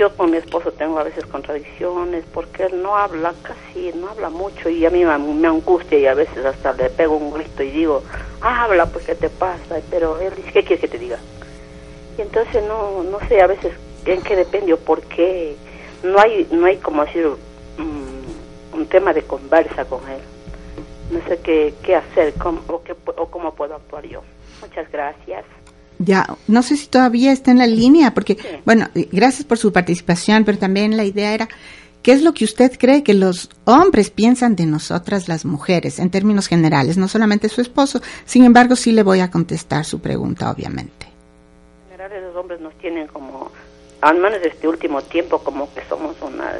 [0.00, 4.30] yo con mi esposo tengo a veces contradicciones porque él no habla casi, no habla
[4.30, 7.62] mucho y a mí me, me angustia y a veces hasta le pego un grito
[7.62, 8.02] y digo,
[8.40, 9.80] habla, pues ¿qué te pasa?
[9.90, 11.18] Pero él dice, ¿qué quieres que te diga?
[12.16, 13.74] Y entonces no, no sé a veces
[14.06, 15.56] en qué depende o por qué.
[16.02, 17.26] No hay, no hay como decir
[17.76, 20.20] mm, un tema de conversa con él.
[21.10, 24.22] No sé qué, qué hacer cómo, o, qué, o cómo puedo actuar yo.
[24.62, 25.44] Muchas gracias.
[26.02, 30.44] Ya, no sé si todavía está en la línea, porque, bueno, gracias por su participación,
[30.46, 31.46] pero también la idea era,
[32.02, 36.08] ¿qué es lo que usted cree que los hombres piensan de nosotras las mujeres, en
[36.08, 38.00] términos generales, no solamente su esposo?
[38.24, 41.06] Sin embargo, sí le voy a contestar su pregunta, obviamente.
[41.92, 43.50] En general los hombres nos tienen como,
[44.00, 46.56] al menos este último tiempo, como que somos unas,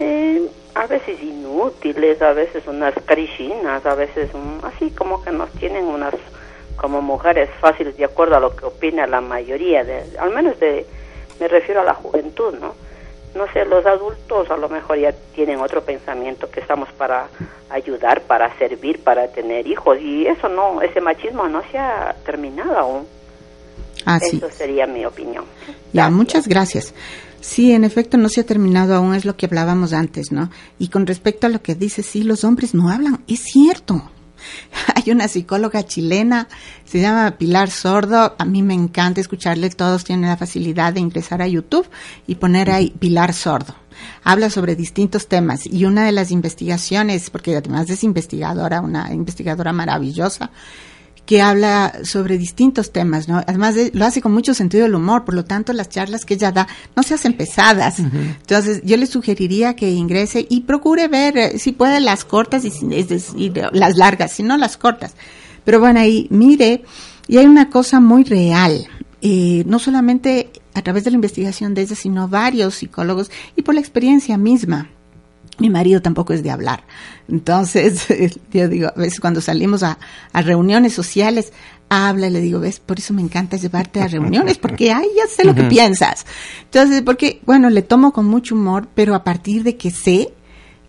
[0.00, 5.50] eh, a veces inútiles, a veces unas carichinas, a veces un- así como que nos
[5.52, 6.12] tienen unas
[6.76, 10.86] como mujeres fáciles de acuerdo a lo que opina la mayoría, de, al menos de,
[11.40, 12.74] me refiero a la juventud, ¿no?
[13.34, 17.26] No sé, los adultos a lo mejor ya tienen otro pensamiento que estamos para
[17.68, 22.78] ayudar, para servir, para tener hijos y eso no, ese machismo no se ha terminado
[22.78, 23.06] aún.
[24.04, 24.36] Así.
[24.36, 25.44] Eso sería mi opinión.
[25.92, 26.94] Ya, muchas gracias.
[27.40, 30.50] Sí, en efecto, no se ha terminado aún, es lo que hablábamos antes, ¿no?
[30.78, 34.02] Y con respecto a lo que dice, sí, los hombres no hablan, es cierto.
[34.94, 36.48] Hay una psicóloga chilena,
[36.84, 41.42] se llama Pilar Sordo, a mí me encanta escucharle, todos tienen la facilidad de ingresar
[41.42, 41.88] a YouTube
[42.26, 43.74] y poner ahí Pilar Sordo.
[44.22, 49.72] Habla sobre distintos temas y una de las investigaciones, porque además es investigadora, una investigadora
[49.72, 50.50] maravillosa,
[51.26, 53.38] que habla sobre distintos temas, ¿no?
[53.46, 56.52] Además lo hace con mucho sentido del humor, por lo tanto las charlas que ella
[56.52, 57.98] da no se hacen pesadas.
[57.98, 62.72] Entonces yo le sugeriría que ingrese y procure ver eh, si puede las cortas y,
[62.94, 65.14] es decir, las largas, si no las cortas.
[65.64, 66.84] Pero bueno, ahí mire,
[67.26, 68.86] y hay una cosa muy real,
[69.22, 73.74] eh, no solamente a través de la investigación de ella, sino varios psicólogos y por
[73.74, 74.90] la experiencia misma.
[75.58, 76.84] Mi marido tampoco es de hablar.
[77.28, 78.06] Entonces,
[78.52, 79.98] yo digo, a veces cuando salimos a,
[80.32, 81.52] reuniones sociales,
[81.88, 85.26] habla y le digo, ves, por eso me encanta llevarte a reuniones, porque, ay, ya
[85.28, 86.26] sé lo que piensas.
[86.64, 90.32] Entonces, porque, bueno, le tomo con mucho humor, pero a partir de que sé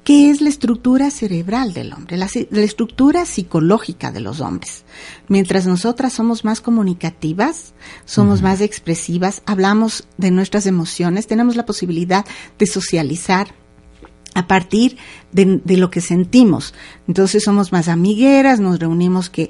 [0.06, 4.86] qué es la estructura cerebral del hombre, la, estructura psicológica de los hombres.
[5.28, 7.74] Mientras nosotras somos más comunicativas,
[8.06, 12.24] somos más expresivas, hablamos de nuestras emociones, tenemos la posibilidad
[12.60, 13.48] de socializar,
[14.36, 14.98] a partir
[15.32, 16.76] de, lo que sentimos.
[17.08, 19.50] Entonces somos más amigueras, nos reunimos que,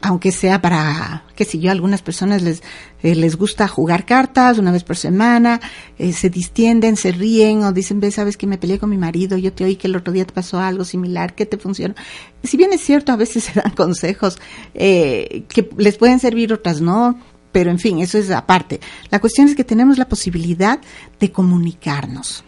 [0.00, 2.62] aunque sea para, qué sé yo, a algunas personas les,
[3.02, 5.60] eh, les gusta jugar cartas una vez por semana,
[5.98, 9.36] eh, se distienden, se ríen o dicen, ve, sabes que me peleé con mi marido,
[9.36, 11.96] yo te oí que el otro día te pasó algo similar, ¿qué te funciona?
[12.44, 14.38] Si bien es cierto, a veces se dan consejos
[14.72, 17.18] eh, que les pueden servir, otras no,
[17.50, 18.78] pero en fin, eso es aparte.
[19.10, 20.80] La cuestión es que tenemos la posibilidad
[21.18, 22.44] de comunicarnos.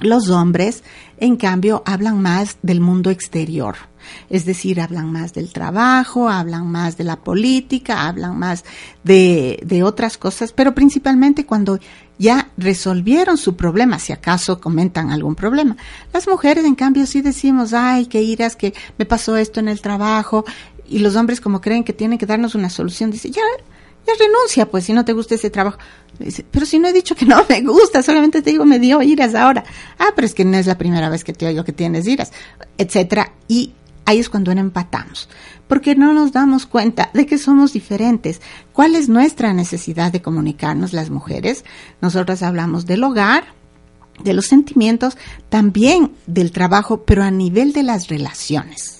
[0.00, 0.82] Los hombres,
[1.18, 3.76] en cambio, hablan más del mundo exterior,
[4.30, 8.64] es decir, hablan más del trabajo, hablan más de la política, hablan más
[9.04, 11.78] de, de otras cosas, pero principalmente cuando
[12.18, 15.76] ya resolvieron su problema, si acaso comentan algún problema.
[16.14, 19.82] Las mujeres, en cambio, sí decimos, ay, qué iras, que me pasó esto en el
[19.82, 20.46] trabajo,
[20.88, 23.42] y los hombres como creen que tienen que darnos una solución, dicen, ya,
[24.18, 25.78] renuncia, pues, si no te gusta ese trabajo.
[26.50, 29.34] Pero si no he dicho que no me gusta, solamente te digo, me dio iras
[29.34, 29.64] ahora.
[29.98, 32.32] Ah, pero es que no es la primera vez que te oigo que tienes iras,
[32.78, 33.32] etcétera.
[33.48, 35.28] Y ahí es cuando empatamos,
[35.68, 38.40] porque no nos damos cuenta de que somos diferentes.
[38.72, 41.64] ¿Cuál es nuestra necesidad de comunicarnos las mujeres?
[42.00, 43.44] Nosotras hablamos del hogar,
[44.22, 45.16] de los sentimientos,
[45.48, 48.99] también del trabajo, pero a nivel de las relaciones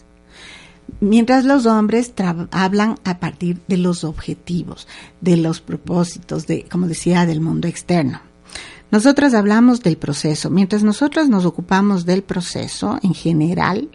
[1.01, 2.13] mientras los hombres
[2.51, 4.87] hablan a partir de los objetivos,
[5.21, 8.21] de los propósitos, de, como decía, del mundo externo.
[8.91, 10.51] Nosotras hablamos del proceso.
[10.51, 13.89] Mientras nosotros nos ocupamos del proceso en general,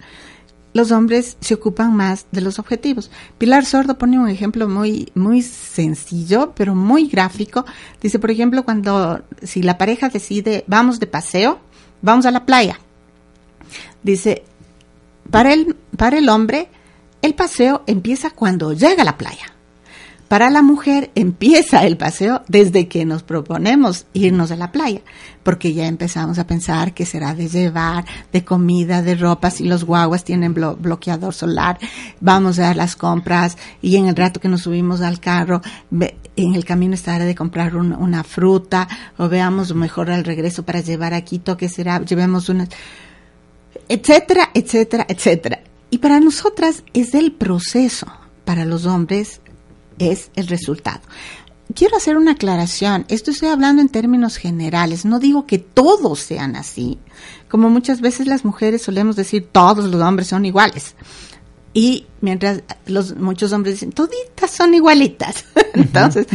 [0.74, 3.12] los hombres se ocupan más de los objetivos.
[3.38, 7.66] Pilar Sordo pone un ejemplo muy, muy sencillo, pero muy gráfico.
[8.02, 11.60] Dice, por ejemplo, cuando, si la pareja decide, vamos de paseo,
[12.02, 12.80] vamos a la playa.
[14.04, 14.44] Dice,
[15.32, 16.70] para el, para el hombre,
[17.22, 19.56] el paseo empieza cuando llega a la playa.
[20.28, 25.02] Para la mujer empieza el paseo desde que nos proponemos irnos a la playa,
[25.44, 29.84] porque ya empezamos a pensar que será de llevar, de comida, de ropa, si los
[29.84, 31.78] guaguas tienen bloqueador solar,
[32.22, 36.56] vamos a dar las compras y en el rato que nos subimos al carro, en
[36.56, 41.40] el camino estará de comprar una fruta o veamos mejor al regreso para llevar aquí,
[41.56, 42.68] que será, llevemos una,
[43.88, 45.60] etcétera, etcétera, etcétera.
[45.96, 48.08] Y para nosotras es el proceso,
[48.44, 49.40] para los hombres
[49.98, 51.00] es el resultado.
[51.74, 56.58] Quiero hacer una aclaración, esto estoy hablando en términos generales, no digo que todos sean
[56.58, 57.00] así,
[57.48, 60.96] como muchas veces las mujeres solemos decir todos los hombres son iguales.
[61.74, 65.46] Y mientras los muchos hombres dicen toditas son igualitas.
[65.76, 66.28] Entonces,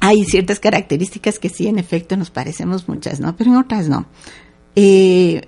[0.00, 3.36] hay ciertas características que sí en efecto nos parecemos muchas, ¿no?
[3.36, 4.06] Pero en otras no.
[4.74, 5.42] Eh,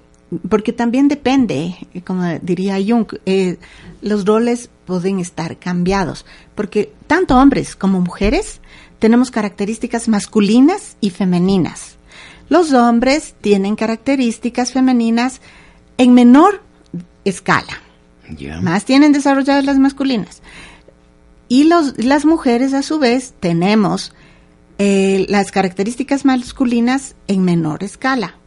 [0.48, 3.58] porque también depende, como diría Jung, eh,
[4.02, 8.60] los roles pueden estar cambiados, porque tanto hombres como mujeres
[8.98, 11.96] tenemos características masculinas y femeninas.
[12.48, 15.40] Los hombres tienen características femeninas
[15.98, 16.62] en menor
[17.24, 17.82] escala,
[18.62, 20.42] más tienen desarrolladas las masculinas.
[21.50, 24.12] Y los, las mujeres, a su vez, tenemos
[24.78, 28.37] eh, las características masculinas en menor escala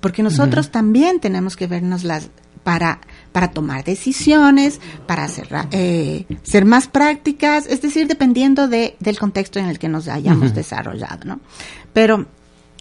[0.00, 2.30] porque nosotros también tenemos que vernos las
[2.64, 3.00] para
[3.32, 9.58] para tomar decisiones, para ser, eh, ser más prácticas, es decir, dependiendo de, del contexto
[9.58, 11.40] en el que nos hayamos desarrollado, ¿no?
[11.92, 12.26] Pero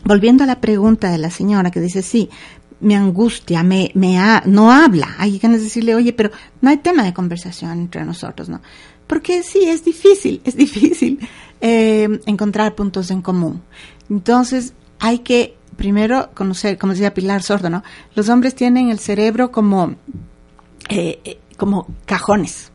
[0.03, 2.29] volviendo a la pregunta de la señora que dice, sí,
[2.79, 6.31] me angustia, me, me no habla, hay que decirle, oye, pero
[6.61, 8.61] no hay tema de conversación entre nosotros, ¿no?
[9.05, 11.19] Porque sí, es difícil, es difícil
[11.61, 13.61] eh, encontrar puntos en común.
[14.09, 17.83] Entonces, hay que primero conocer, como decía Pilar Sordo, ¿no?
[18.13, 19.95] Los hombres tienen el cerebro como,
[20.89, 22.71] eh, como cajones.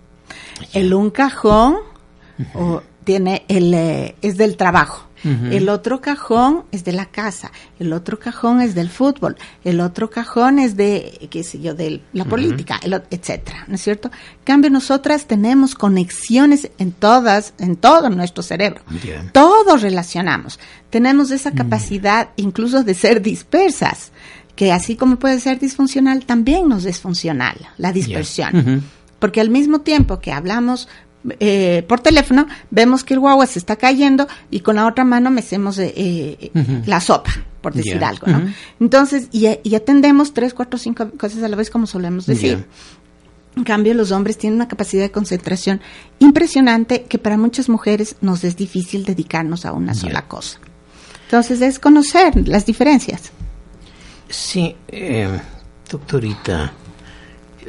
[0.73, 1.77] El un cajón
[2.55, 5.04] o tiene el eh, es del trabajo.
[5.25, 10.11] El otro cajón es de la casa, el otro cajón es del fútbol, el otro
[10.11, 14.11] cajón es de, qué sé yo, de la política, el o- etcétera, ¿no es cierto?
[14.39, 18.83] En cambio, nosotras tenemos conexiones en todas, en todo nuestro cerebro.
[19.03, 19.31] Bien.
[19.33, 20.59] Todos relacionamos.
[20.91, 24.13] Tenemos esa capacidad incluso de ser dispersas,
[24.57, 28.85] que así como puede ser disfuncional, también nos es funcional, la dispersión.
[29.19, 30.87] Porque al mismo tiempo que hablamos
[31.41, 35.31] eh, por teléfono, vemos que el guagua se está cayendo y con la otra mano
[35.31, 36.51] mecemos eh, eh,
[36.87, 38.53] la sopa, por decir algo, ¿no?
[38.81, 42.67] Entonces, y, y atendemos tres, cuatro, cinco cosas a la vez, como solemos decir.
[43.57, 45.81] En cambio, los hombres tienen una capacidad de concentración
[46.19, 50.59] impresionante que para muchas mujeres nos es difícil dedicarnos a una sola cosa.
[51.27, 53.31] Entonces, es conocer las diferencias.
[54.29, 55.41] Sí, eh,
[55.89, 56.73] doctorita,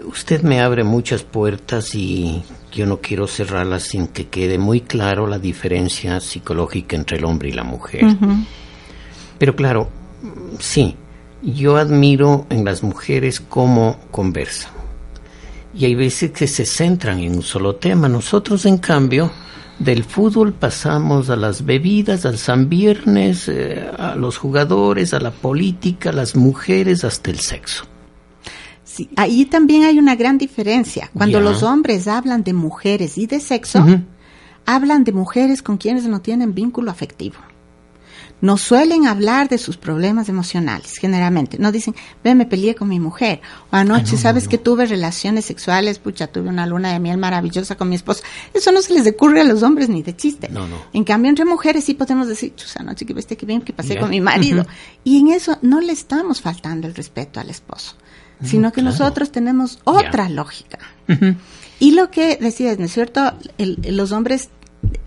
[0.03, 5.27] usted me abre muchas puertas y yo no quiero cerrarlas sin que quede muy claro
[5.27, 8.03] la diferencia psicológica entre el hombre y la mujer.
[9.37, 9.89] Pero claro,
[10.59, 10.95] sí,
[11.41, 14.71] yo admiro en las mujeres cómo conversan.
[15.73, 18.07] Y hay veces que se centran en un solo tema.
[18.07, 19.29] Nosotros, en cambio,
[19.77, 25.31] del fútbol pasamos a las bebidas, al San Viernes, eh, a los jugadores, a la
[25.31, 27.85] política, a las mujeres, hasta el sexo.
[28.95, 31.11] Sí, ahí también hay una gran diferencia.
[31.13, 33.85] Cuando los hombres hablan de mujeres y de sexo,
[34.65, 37.35] hablan de mujeres con quienes no tienen vínculo afectivo.
[38.39, 41.57] No suelen hablar de sus problemas emocionales, generalmente.
[41.57, 41.93] No dicen,
[42.23, 43.41] ve, me peleé con mi mujer.
[43.69, 45.99] O anoche, ¿sabes que tuve relaciones sexuales?
[45.99, 48.23] Pucha, tuve una luna de miel maravillosa con mi esposo.
[48.53, 50.47] Eso no se les ocurre a los hombres ni de chiste.
[50.49, 50.77] No, no.
[50.93, 54.09] En cambio, entre mujeres sí podemos decir, anoche que viste que bien que pasé con
[54.09, 54.65] mi marido.
[55.03, 57.95] Y en eso no le estamos faltando el respeto al esposo,
[58.43, 58.91] sino que claro.
[58.97, 60.79] nosotros tenemos otra lógica.
[61.79, 63.33] Y lo que decías, ¿no es cierto?
[63.57, 64.49] El- los hombres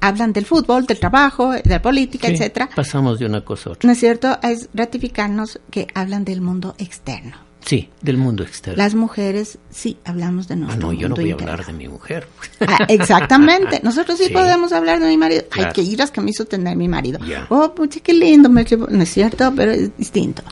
[0.01, 2.69] hablan del fútbol, del trabajo, de la política, Sí, etcétera.
[2.75, 3.87] Pasamos de una cosa a otra.
[3.87, 4.39] ¿No es cierto?
[4.43, 7.37] Es ratificarnos que hablan del mundo externo.
[7.65, 8.77] Sí, del mundo externo.
[8.83, 11.53] Las mujeres sí hablamos de Ah, nuestro no, yo no mundo voy a interno.
[11.53, 12.27] hablar de mi mujer.
[12.61, 13.81] Ah, exactamente.
[13.85, 14.33] Nosotros sí, Sí.
[14.33, 15.43] podemos hablar de mi marido.
[15.51, 15.69] Claro.
[15.69, 17.19] Ay, qué iras que me hizo tener mi marido.
[17.27, 17.47] Ya.
[17.51, 18.49] Oh, pucha, qué lindo.
[18.49, 20.43] Me No es cierto, pero es distinto.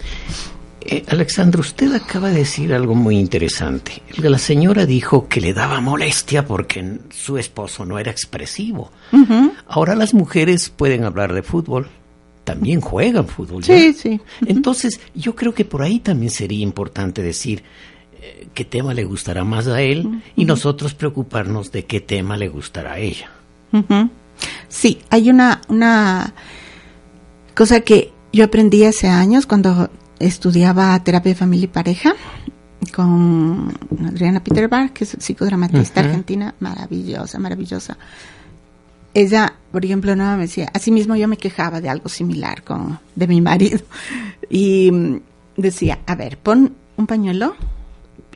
[0.88, 4.02] Eh, Alexandra, usted acaba de decir algo muy interesante.
[4.18, 8.92] La señora dijo que le daba molestia porque su esposo no era expresivo.
[9.66, 11.88] Ahora las mujeres pueden hablar de fútbol,
[12.44, 13.64] también juegan fútbol.
[13.64, 13.76] ¿ya?
[13.76, 14.20] Sí, sí.
[14.46, 17.64] Entonces, yo creo que por ahí también sería importante decir
[18.22, 22.48] eh, qué tema le gustará más a él y nosotros preocuparnos de qué tema le
[22.48, 23.30] gustará a ella.
[24.68, 26.32] Sí, hay una, una
[27.54, 32.14] cosa que yo aprendí hace años cuando estudiaba terapia de familia y pareja
[32.94, 33.72] con
[34.06, 37.96] Adriana Peterbar, que es psicodramatista argentina, maravillosa, maravillosa.
[39.12, 42.98] Ella, por ejemplo, no me decía, así mismo yo me quejaba de algo similar con
[43.14, 43.80] de mi marido
[44.50, 45.20] y mm,
[45.56, 47.56] decía, a ver, pon un pañuelo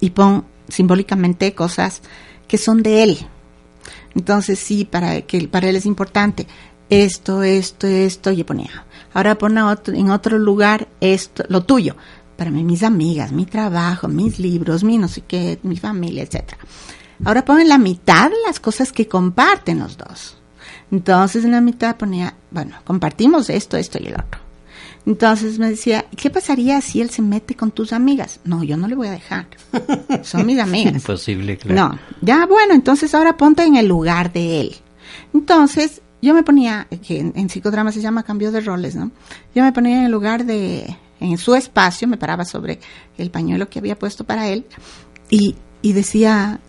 [0.00, 2.02] y pon simbólicamente cosas
[2.48, 3.18] que son de él.
[4.14, 6.46] Entonces sí, para que para él es importante
[6.88, 8.84] esto, esto, esto, yo ponía.
[9.12, 11.96] Ahora pon otro, en otro lugar esto, lo tuyo.
[12.36, 16.58] Para mí, mis amigas, mi trabajo, mis libros, mi no sé qué, mi familia, etcétera.
[17.24, 20.36] Ahora pon en la mitad las cosas que comparten los dos.
[20.90, 24.40] Entonces en la mitad ponía, bueno, compartimos esto, esto y el otro.
[25.06, 28.40] Entonces me decía, ¿qué pasaría si él se mete con tus amigas?
[28.44, 29.46] No, yo no le voy a dejar.
[30.22, 30.94] Son mis amigas.
[30.94, 31.94] Imposible, claro.
[31.94, 34.76] No, ya bueno, entonces ahora ponte en el lugar de él.
[35.32, 39.10] Entonces, yo me ponía, que en, en psicodrama se llama cambio de roles, ¿no?
[39.54, 42.80] Yo me ponía en el lugar de, en su espacio, me paraba sobre
[43.18, 44.66] el pañuelo que había puesto para él
[45.28, 46.60] y, y decía,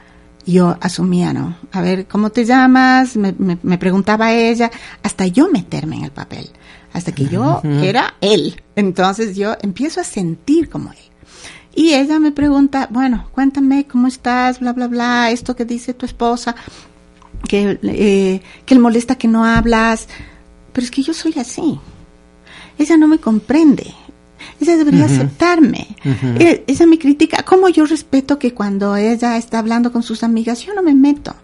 [0.45, 1.57] yo asumía, ¿no?
[1.71, 3.15] A ver, ¿cómo te llamas?
[3.17, 4.71] Me, me, me preguntaba ella,
[5.03, 6.49] hasta yo meterme en el papel,
[6.93, 8.61] hasta que yo era él.
[8.75, 10.97] Entonces yo empiezo a sentir como él.
[11.73, 16.05] Y ella me pregunta, bueno, cuéntame cómo estás, bla, bla, bla, esto que dice tu
[16.05, 16.55] esposa,
[17.47, 20.07] que, eh, que le molesta que no hablas.
[20.73, 21.79] Pero es que yo soy así.
[22.77, 23.93] Ella no me comprende.
[24.59, 25.95] Ella debería aceptarme.
[26.39, 27.43] Ella me critica.
[27.43, 31.35] ¿Cómo yo respeto que cuando ella está hablando con sus amigas, yo no me meto?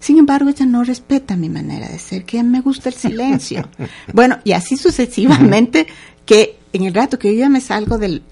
[0.00, 3.68] Sin embargo, ella no respeta mi manera de ser, que me gusta el silencio.
[4.12, 5.86] bueno, y así sucesivamente,
[6.24, 8.22] que en el rato que yo ya me salgo del,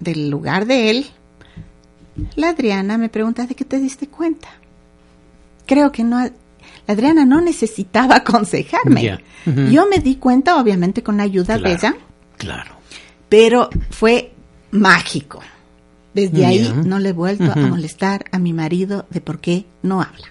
[0.00, 1.06] del lugar de él,
[2.36, 4.48] la Adriana me pregunta, ¿de qué te diste cuenta?
[5.66, 6.28] Creo que no,
[6.86, 9.20] Adriana no necesitaba aconsejarme.
[9.70, 11.94] Yo me di cuenta, obviamente, con la ayuda de ella,
[12.36, 12.72] Claro.
[13.28, 14.32] pero fue
[14.70, 15.40] mágico.
[16.12, 20.00] Desde ahí no le he vuelto a molestar a mi marido de por qué no
[20.00, 20.28] habla.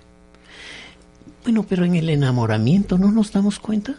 [1.43, 3.95] Bueno, pero en el enamoramiento no nos damos cuenta.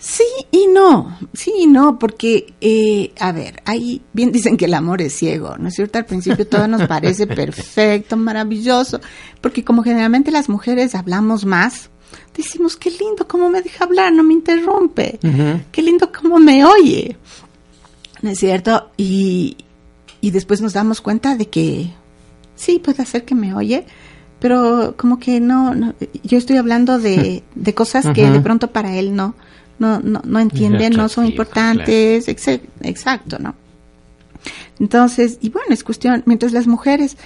[0.00, 4.72] Sí y no, sí y no, porque, eh, a ver, ahí bien dicen que el
[4.72, 5.98] amor es ciego, ¿no es cierto?
[5.98, 8.98] Al principio todo nos parece perfecto, maravilloso,
[9.42, 11.90] porque como generalmente las mujeres hablamos más,
[12.34, 15.18] decimos, qué lindo cómo me deja hablar, no me interrumpe,
[15.70, 17.18] qué lindo cómo me oye,
[18.22, 18.92] ¿no es cierto?
[18.96, 19.58] Y,
[20.22, 21.90] y después nos damos cuenta de que
[22.56, 23.84] sí, puede ser que me oye,
[24.38, 28.96] pero como que no, no yo estoy hablando de, de cosas que de pronto para
[28.96, 29.34] él no,
[29.80, 32.28] no, no, no entienden, no son importantes,
[32.82, 33.54] exacto, ¿no?
[34.78, 37.16] Entonces, y bueno, es cuestión, mientras las mujeres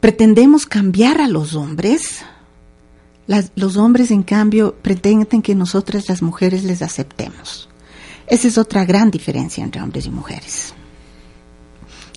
[0.00, 2.20] pretendemos cambiar a los hombres,
[3.26, 7.68] las- los hombres en cambio pretenden que nosotras las mujeres les aceptemos.
[8.26, 10.74] Esa es otra gran diferencia entre hombres y mujeres.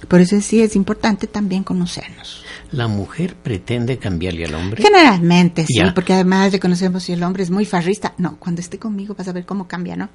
[0.07, 2.43] Por eso sí es importante también conocernos.
[2.71, 4.81] La mujer pretende cambiarle al hombre.
[4.83, 5.93] Generalmente sí, Ya.
[5.93, 8.13] porque además reconocemos si el hombre es muy farrista.
[8.17, 10.09] No, cuando esté conmigo vas a ver cómo cambia, ¿no?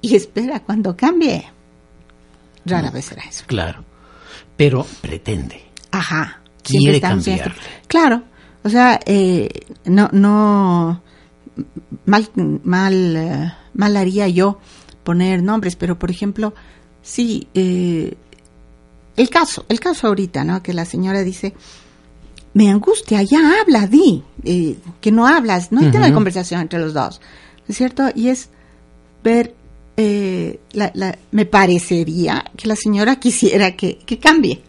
[0.00, 1.44] Y espera, cuando cambie,
[2.64, 3.44] rara vez será eso.
[3.46, 3.84] Claro.
[4.56, 5.62] Pero pretende.
[5.90, 6.40] Ajá.
[6.62, 7.50] Quiere esto.
[7.86, 8.24] Claro,
[8.64, 9.48] o sea, eh,
[9.84, 11.00] no, no,
[12.04, 12.28] mal,
[12.64, 14.58] mal, eh, mal haría yo
[15.04, 16.52] poner nombres, pero por ejemplo,
[17.02, 18.16] sí, eh,
[19.16, 20.62] el caso, el caso ahorita, ¿no?
[20.62, 21.54] Que la señora dice,
[22.54, 26.78] me angustia, ya habla, di, eh, que no hablas, no hay tema de conversación entre
[26.78, 27.20] los dos,
[27.58, 28.04] ¿no es cierto?
[28.14, 28.48] Y es
[29.22, 29.54] ver,
[29.98, 34.62] eh, la, la- me parecería que la señora quisiera que, que cambie,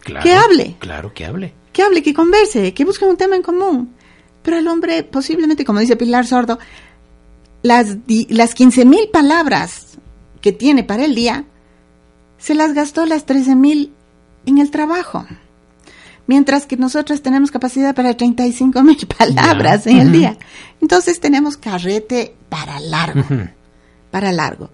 [0.00, 0.22] Claro.
[0.22, 1.52] que hable, Claro que hable.
[1.72, 3.94] que hable, que converse, que busque un tema en común.
[4.42, 6.58] Pero el hombre, posiblemente, como dice Pilar Sordo,
[7.62, 9.98] las, di- las 15 mil palabras
[10.40, 11.44] que tiene para el día,
[12.38, 13.92] se las gastó las 13 mil
[14.46, 15.26] en el trabajo.
[16.26, 20.36] Mientras que nosotras tenemos capacidad para 35 mil palabras en el día.
[20.80, 23.24] Entonces tenemos carrete para largo,
[24.10, 24.70] para largo.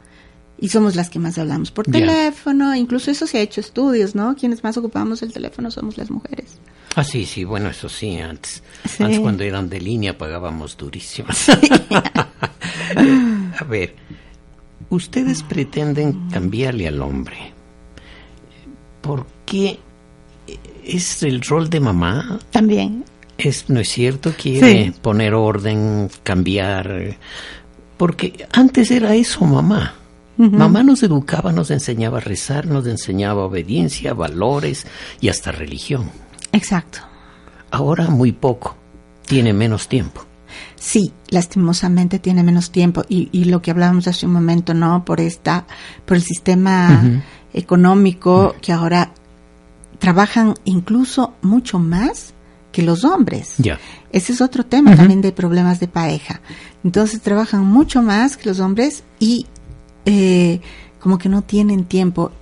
[0.58, 4.36] Y somos las que más hablamos por teléfono, incluso eso se ha hecho estudios, ¿no?
[4.36, 6.58] Quienes más ocupamos el teléfono somos las mujeres.
[6.94, 8.62] Ah, sí, sí, bueno, eso sí, antes.
[8.88, 9.02] Sí.
[9.02, 11.30] Antes cuando eran de línea pagábamos durísimo.
[12.94, 13.96] A ver,
[14.94, 17.52] ustedes pretenden cambiarle al hombre.
[19.00, 19.78] ¿Por qué
[20.84, 22.38] es el rol de mamá?
[22.50, 23.04] También.
[23.38, 24.32] Es, ¿No es cierto?
[24.40, 24.94] Quiere Sí.
[25.02, 27.16] poner orden, cambiar.
[27.96, 29.94] Porque antes era eso, mamá.
[30.38, 34.86] Mamá nos educaba, nos enseñaba a rezar, nos enseñaba obediencia, valores
[35.20, 36.10] y hasta religión.
[36.52, 36.98] Exacto.
[37.70, 38.76] Ahora muy poco.
[39.26, 40.24] Tiene menos tiempo.
[40.82, 45.04] Sí, lastimosamente tiene menos tiempo y, y lo que hablábamos hace un momento, ¿no?
[45.04, 45.64] Por esta,
[46.04, 47.22] por el sistema
[47.54, 49.12] económico que ahora
[50.00, 52.34] trabajan incluso mucho más
[52.72, 53.54] que los hombres.
[53.58, 53.78] Ya.
[54.10, 56.40] Ese es otro tema también de problemas de pareja.
[56.82, 59.46] Entonces trabajan mucho más que los hombres y
[60.04, 60.60] eh,
[60.98, 62.32] como que no tienen tiempo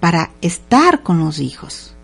[0.00, 1.94] para estar con los hijos.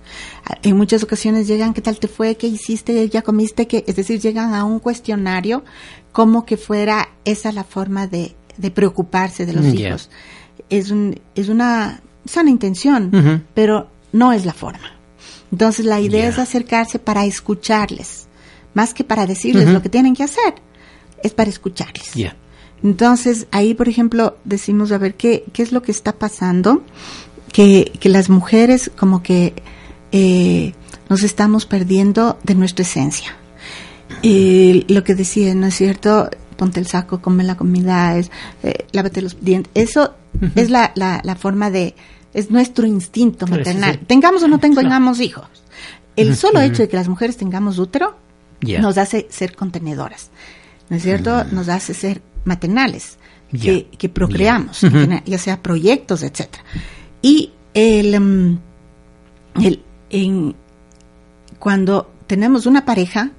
[0.62, 2.36] En muchas ocasiones llegan, ¿qué tal te fue?
[2.36, 3.08] ¿Qué hiciste?
[3.08, 3.66] ¿Ya comiste?
[3.66, 3.84] ¿Qué?
[3.86, 5.64] Es decir, llegan a un cuestionario
[6.12, 10.10] como que fuera esa la forma de, de preocuparse de los hijos.
[10.70, 14.92] Es, un, es una sana intención, pero no es la forma.
[15.50, 18.26] Entonces la idea es acercarse para escucharles,
[18.74, 20.54] más que para decirles lo que tienen que hacer,
[21.22, 22.12] es para escucharles.
[22.82, 26.84] Entonces, ahí, por ejemplo, decimos, a ver, ¿qué, qué es lo que está pasando?
[27.52, 29.54] Que, que las mujeres como que
[30.18, 30.72] eh,
[31.10, 33.36] nos estamos perdiendo de nuestra esencia.
[34.22, 36.30] Y lo que decía, ¿no es cierto?
[36.56, 38.30] Ponte el saco, come la comida, es,
[38.62, 39.70] eh, lávate los dientes.
[39.74, 40.14] Eso
[40.54, 41.94] es la, la, la forma de,
[42.32, 43.98] es nuestro instinto sí, maternal.
[44.00, 44.06] sí.
[44.06, 45.46] Tengamos o no tengamos hijos.
[46.16, 48.16] El solo hecho de que las mujeres tengamos útero
[48.80, 50.30] nos hace ser contenedoras,
[50.88, 51.44] ¿no es cierto?
[51.52, 53.18] Nos hace ser maternales,
[53.60, 55.20] que, que procreamos, Ya.
[55.22, 56.64] que sea proyectos, etcétera.
[57.20, 58.58] Y el, mm,
[59.62, 60.54] el- en,
[61.58, 63.30] cuando tenemos una pareja,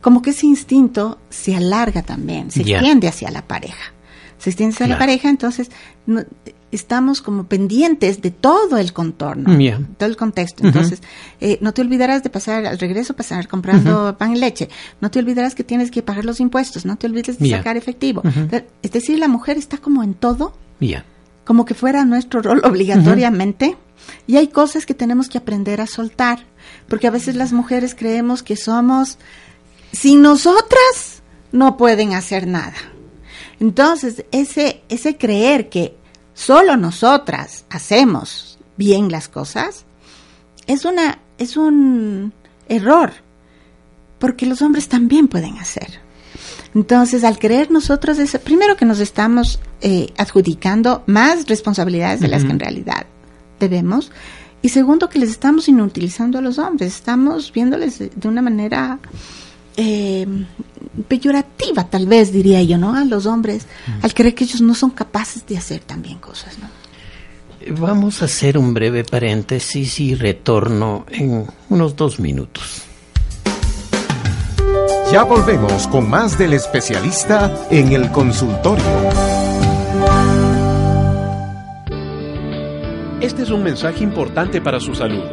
[0.00, 2.76] como que ese instinto se alarga también, se Ya.
[2.76, 3.92] extiende hacia la pareja.
[4.38, 5.70] Se extiende hacia la pareja, entonces
[6.06, 6.22] no-
[6.72, 9.78] estamos como pendientes de todo el contorno, Ya.
[9.98, 10.64] todo el contexto.
[10.66, 11.02] Entonces,
[11.40, 14.70] eh, no te olvidarás de pasar al regreso, pasar comprando pan y leche.
[15.02, 16.86] No te olvidarás que tienes que pagar los impuestos.
[16.86, 18.22] No te olvides de sacar efectivo.
[18.82, 20.54] Es decir, la mujer está como en todo.
[21.50, 23.76] Como que fuera nuestro rol obligatoriamente.
[24.28, 26.46] Y hay cosas que tenemos que aprender a soltar.
[26.86, 29.18] Porque a veces las mujeres creemos que somos,
[29.90, 32.76] sin nosotras, no pueden hacer nada.
[33.58, 35.96] Entonces, ese, ese creer que
[36.34, 39.86] solo nosotras hacemos bien las cosas,
[40.68, 42.32] es una es un
[42.68, 43.10] error,
[44.20, 45.98] porque los hombres también pueden hacer.
[46.74, 52.50] Entonces, al creer nosotros, primero que nos estamos eh, adjudicando más responsabilidades de las que
[52.50, 53.06] en realidad
[53.58, 54.12] debemos,
[54.62, 58.98] y segundo que les estamos inutilizando a los hombres, estamos viéndoles de, una manera
[59.76, 60.26] eh,
[61.08, 62.94] peyorativa, tal vez diría yo, ¿no?
[62.94, 63.66] A los hombres,
[64.02, 66.68] al creer que ellos no son capaces de hacer también cosas, ¿no?
[67.78, 72.89] Vamos a hacer un breve paréntesis y retorno en unos dos minutos.
[75.12, 78.84] Ya volvemos con más del especialista en el consultorio.
[83.20, 85.24] Este es un mensaje importante para su salud.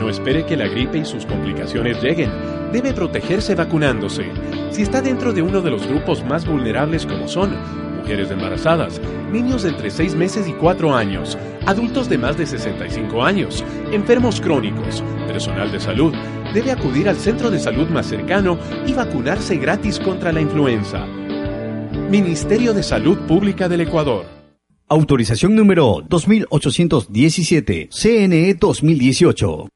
[0.00, 2.32] No espere que la gripe y sus complicaciones lleguen.
[2.72, 4.24] Debe protegerse vacunándose.
[4.70, 7.58] Si está dentro de uno de los grupos más vulnerables como son
[7.98, 13.22] mujeres embarazadas, niños de entre 6 meses y 4 años, adultos de más de 65
[13.22, 13.62] años,
[13.92, 16.14] enfermos crónicos, personal de salud,
[16.56, 21.04] debe acudir al centro de salud más cercano y vacunarse gratis contra la influenza.
[22.08, 24.24] Ministerio de Salud Pública del Ecuador.
[24.88, 29.68] Autorización número 2817, CNE 2018.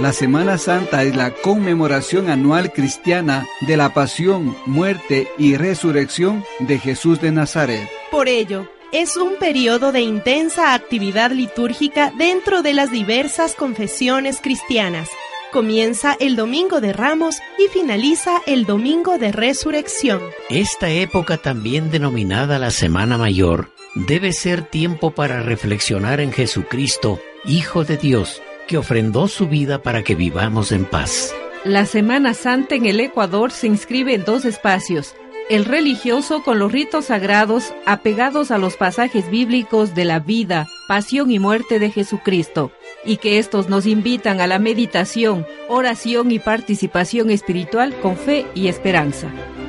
[0.00, 6.78] La Semana Santa es la conmemoración anual cristiana de la pasión, muerte y resurrección de
[6.78, 7.86] Jesús de Nazaret.
[8.10, 15.08] Por ello, es un periodo de intensa actividad litúrgica dentro de las diversas confesiones cristianas.
[15.52, 20.20] Comienza el Domingo de Ramos y finaliza el Domingo de Resurrección.
[20.50, 27.84] Esta época, también denominada la Semana Mayor, debe ser tiempo para reflexionar en Jesucristo, Hijo
[27.84, 31.32] de Dios, que ofrendó su vida para que vivamos en paz.
[31.64, 35.14] La Semana Santa en el Ecuador se inscribe en dos espacios.
[35.50, 41.30] El religioso con los ritos sagrados apegados a los pasajes bíblicos de la vida, pasión
[41.30, 42.72] y muerte de Jesucristo,
[43.04, 48.68] y que estos nos invitan a la meditación, oración y participación espiritual con fe y
[48.68, 49.28] esperanza.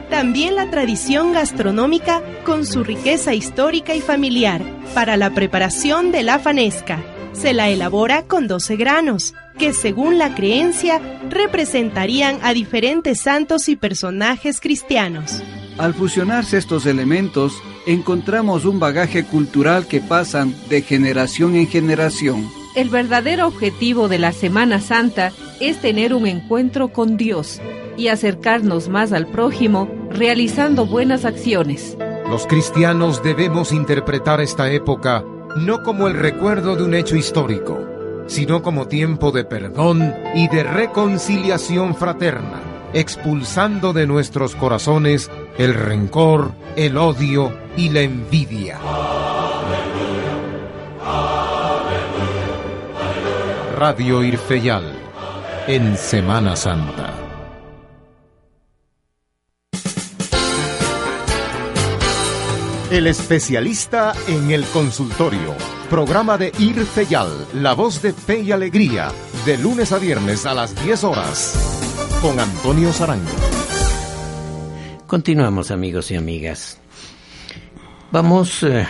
[0.10, 4.62] También la tradición gastronómica con su riqueza histórica y familiar
[4.94, 7.04] para la preparación de la fanesca
[7.34, 13.76] se la elabora con 12 granos, que según la creencia representarían a diferentes santos y
[13.76, 15.44] personajes cristianos.
[15.78, 22.50] Al fusionarse estos elementos, encontramos un bagaje cultural que pasan de generación en generación.
[22.76, 27.62] El verdadero objetivo de la Semana Santa es tener un encuentro con Dios
[27.98, 31.98] y acercarnos más al prójimo realizando buenas acciones.
[32.30, 35.26] Los cristianos debemos interpretar esta época
[35.58, 37.80] no como el recuerdo de un hecho histórico,
[38.28, 42.62] sino como tiempo de perdón y de reconciliación fraterna,
[42.94, 48.80] expulsando de nuestros corazones el rencor, el odio y la envidia.
[53.78, 54.94] Radio Irfeyal,
[55.68, 57.14] en Semana Santa.
[62.92, 65.56] El especialista en el consultorio.
[65.90, 69.12] Programa de Irfeyal, la voz de fe y alegría,
[69.46, 73.65] de lunes a viernes a las 10 horas, con Antonio Sarango.
[75.16, 76.78] Continuamos amigos y amigas.
[78.12, 78.86] Vamos eh,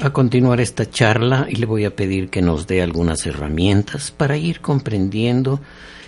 [0.00, 4.36] a continuar esta charla y le voy a pedir que nos dé algunas herramientas para
[4.36, 5.60] ir comprendiendo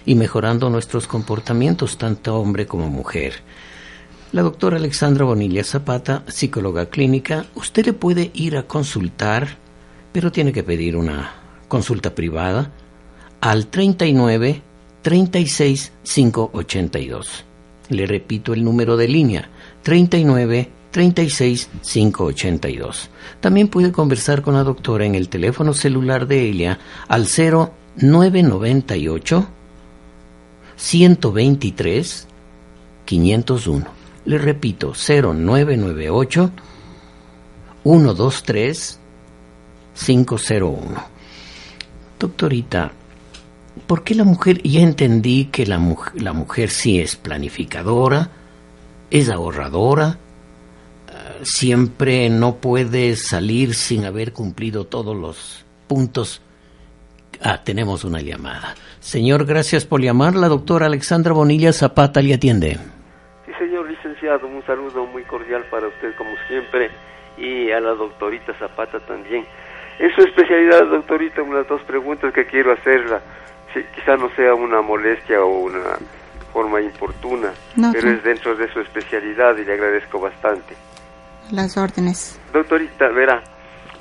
[0.05, 3.35] y mejorando nuestros comportamientos, tanto hombre como mujer.
[4.33, 9.59] La doctora Alexandra Bonilla Zapata, psicóloga clínica, usted le puede ir a consultar,
[10.11, 11.35] pero tiene que pedir una
[11.69, 12.73] consulta privada
[13.41, 14.61] al 39
[15.03, 17.46] 36 582.
[17.89, 19.49] Le repito el número de línea
[19.83, 23.11] 39 36 582.
[23.41, 29.47] También puede conversar con la doctora en el teléfono celular de ella al 0998
[30.77, 32.27] 123
[33.05, 33.87] 501.
[34.25, 36.51] Le repito, 0998
[37.85, 38.99] 123
[39.95, 41.17] 501.
[42.19, 42.93] Doctorita,
[43.87, 44.63] ¿por qué la mujer?
[44.63, 48.31] Ya entendí que la, mujer, la mujer sí es planificadora,
[49.11, 50.19] es ahorradora,
[51.09, 56.43] eh, siempre no puede salir sin haber cumplido todos los puntos.
[57.43, 58.75] Ah, tenemos una llamada.
[59.01, 60.35] Señor, gracias por llamar.
[60.35, 62.79] La doctora Alexandra Bonilla Zapata le atiende
[64.35, 66.91] un saludo muy cordial para usted como siempre
[67.39, 69.45] y a la doctorita Zapata también.
[69.99, 73.21] En su especialidad, doctorita, unas dos preguntas que quiero hacerla.
[73.85, 75.99] Quizá no sea una molestia o una
[76.53, 77.53] forma importuna,
[77.93, 80.75] pero es dentro de su especialidad y le agradezco bastante.
[81.51, 82.41] Las órdenes.
[82.53, 83.43] Doctorita, verá,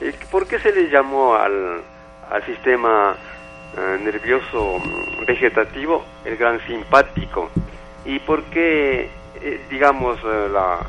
[0.02, 1.82] eh, ¿por qué se le llamó al,
[2.32, 3.16] al sistema
[3.78, 7.50] eh, nervioso mm, vegetativo, el gran simpático.
[8.06, 9.10] ¿Y por qué,
[9.42, 10.80] eh, digamos, eh, la...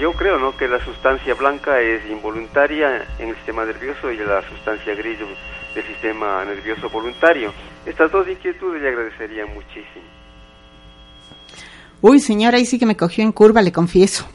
[0.00, 0.56] Yo creo ¿no?
[0.56, 5.18] que la sustancia blanca es involuntaria en el sistema nervioso y la sustancia gris
[5.78, 7.52] del sistema nervioso voluntario.
[7.86, 10.04] Estas dos inquietudes le agradecería muchísimo.
[12.00, 14.26] Uy, señora, ahí sí que me cogió en curva, le confieso.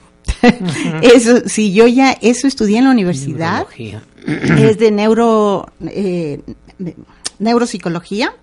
[1.02, 3.68] eso, sí, yo ya eso estudié en la universidad.
[4.26, 6.40] Es de neuro, eh,
[7.40, 8.34] neuropsicología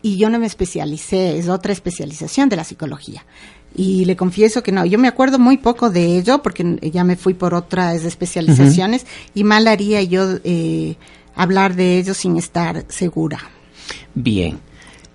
[0.00, 3.26] y yo no me especialicé, es otra especialización de la psicología.
[3.74, 7.16] Y le confieso que no, yo me acuerdo muy poco de ello porque ya me
[7.16, 10.94] fui por otras especializaciones y mal haría yo eh,
[11.36, 13.38] hablar de ello sin estar segura.
[14.14, 14.58] Bien,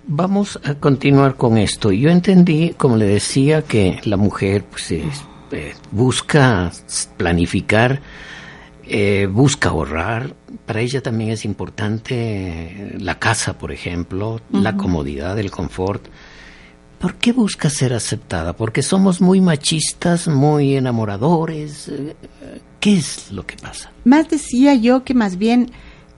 [0.06, 1.92] vamos a continuar con esto.
[1.92, 6.70] Yo entendí, como le decía, que la mujer pues, eh, busca
[7.16, 8.00] planificar,
[8.84, 10.34] eh, busca ahorrar.
[10.64, 16.06] Para ella también es importante la casa, por ejemplo, la comodidad, el confort.
[16.98, 18.54] ¿Por qué busca ser aceptada?
[18.54, 21.90] Porque somos muy machistas, muy enamoradores.
[22.78, 23.90] ¿Qué es lo que pasa?
[24.04, 25.72] Más decía yo que más bien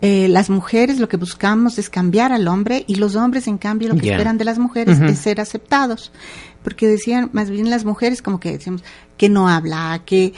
[0.07, 3.89] eh, las mujeres lo que buscamos es cambiar al hombre y los hombres en cambio
[3.89, 6.13] lo que esperan de las mujeres es ser aceptados.
[6.63, 8.85] Porque decían más bien las mujeres como que decíamos
[9.17, 10.35] que no habla, que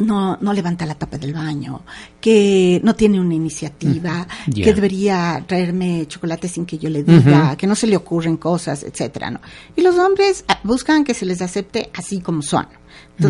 [0.00, 1.82] no, no levanta la tapa del baño,
[2.20, 7.66] que no tiene una iniciativa, que debería traerme chocolate sin que yo le diga, que
[7.66, 9.40] no se le ocurren cosas, etcétera, ¿no?
[9.76, 12.66] Y los hombres ah, buscan que se les acepte así como son.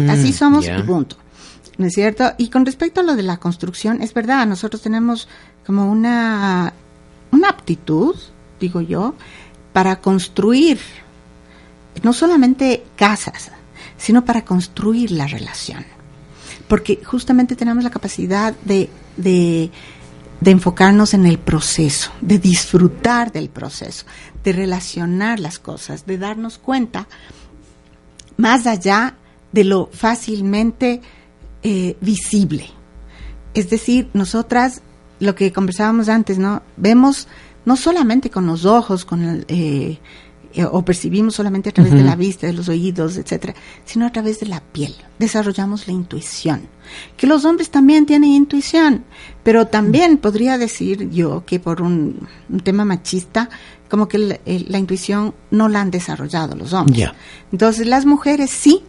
[0.08, 1.16] así somos y punto.
[1.78, 2.32] ¿No es cierto?
[2.38, 5.28] Y con respecto a lo de la construcción, es verdad, nosotros tenemos
[5.64, 6.72] como una,
[7.30, 8.16] una aptitud,
[8.60, 9.14] digo yo,
[9.72, 10.78] para construir
[12.02, 13.52] no solamente casas,
[13.96, 15.84] sino para construir la relación
[16.68, 19.70] porque justamente tenemos la capacidad de, de,
[20.44, 24.04] enfocarnos en el proceso, de disfrutar del proceso,
[24.44, 27.08] de relacionar las cosas, de darnos cuenta
[28.36, 29.16] más allá
[29.50, 31.00] de lo fácilmente
[31.62, 32.66] eh, visible.
[33.54, 34.82] Es decir, nosotras,
[35.20, 36.62] lo que conversábamos antes, ¿no?
[36.76, 37.28] Vemos
[37.64, 39.98] no solamente con los ojos, con el, eh,
[40.54, 43.54] eh, o percibimos solamente a través de la vista, de los oídos, etcétera,
[43.84, 44.94] sino a través de la piel.
[45.18, 46.62] Desarrollamos la intuición.
[47.18, 49.04] Que los hombres también tienen intuición,
[49.42, 52.26] pero también podría decir yo que por un,
[52.64, 53.50] tema machista,
[53.90, 57.10] como que la, intuición no la han desarrollado los hombres.
[57.52, 58.82] Entonces las mujeres sí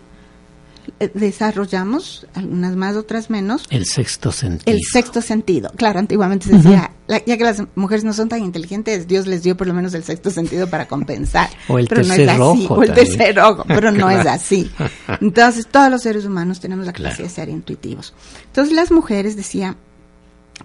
[1.13, 3.63] desarrollamos, algunas más, otras menos.
[3.69, 4.75] El sexto sentido.
[4.75, 5.71] El sexto sentido.
[5.75, 9.55] Claro, antiguamente se decía, ya que las mujeres no son tan inteligentes, Dios les dio
[9.57, 11.49] por lo menos el sexto sentido para compensar.
[11.67, 12.67] O el pero tercer no es así.
[12.69, 14.71] O el tercer ojo, pero no es así.
[15.21, 18.13] Entonces, todos los seres humanos tenemos la capacidad de ser intuitivos.
[18.47, 19.75] Entonces, las mujeres, decía,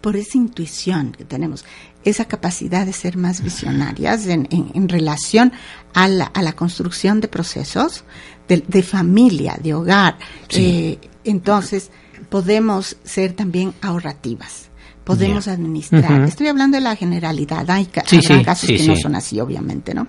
[0.04, 1.64] por esa intuición que tenemos,
[2.04, 5.50] esa capacidad de ser más visionarias en, en, relación
[5.94, 8.04] a la, a la, construcción de procesos
[8.46, 10.18] de, familia, de hogar.
[10.50, 11.90] Eh, entonces,
[12.28, 14.68] podemos ser también ahorrativas.
[15.04, 16.20] Podemos administrar.
[16.24, 17.70] Estoy hablando de la generalidad.
[17.70, 20.06] Hay, casos que no son así, obviamente, ¿no?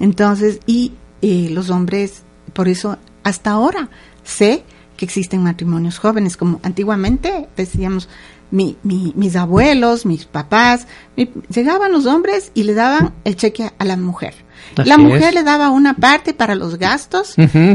[0.00, 3.88] Entonces, y eh, los hombres, por eso, hasta ahora
[4.24, 4.64] sé
[4.96, 8.08] que existen matrimonios jóvenes, como antiguamente decíamos,
[8.50, 10.86] mi, mis abuelos, mis papás,
[11.52, 14.34] llegaban los hombres y le daban el cheque a la mujer.
[14.76, 17.34] la mujer le daba una parte para los gastos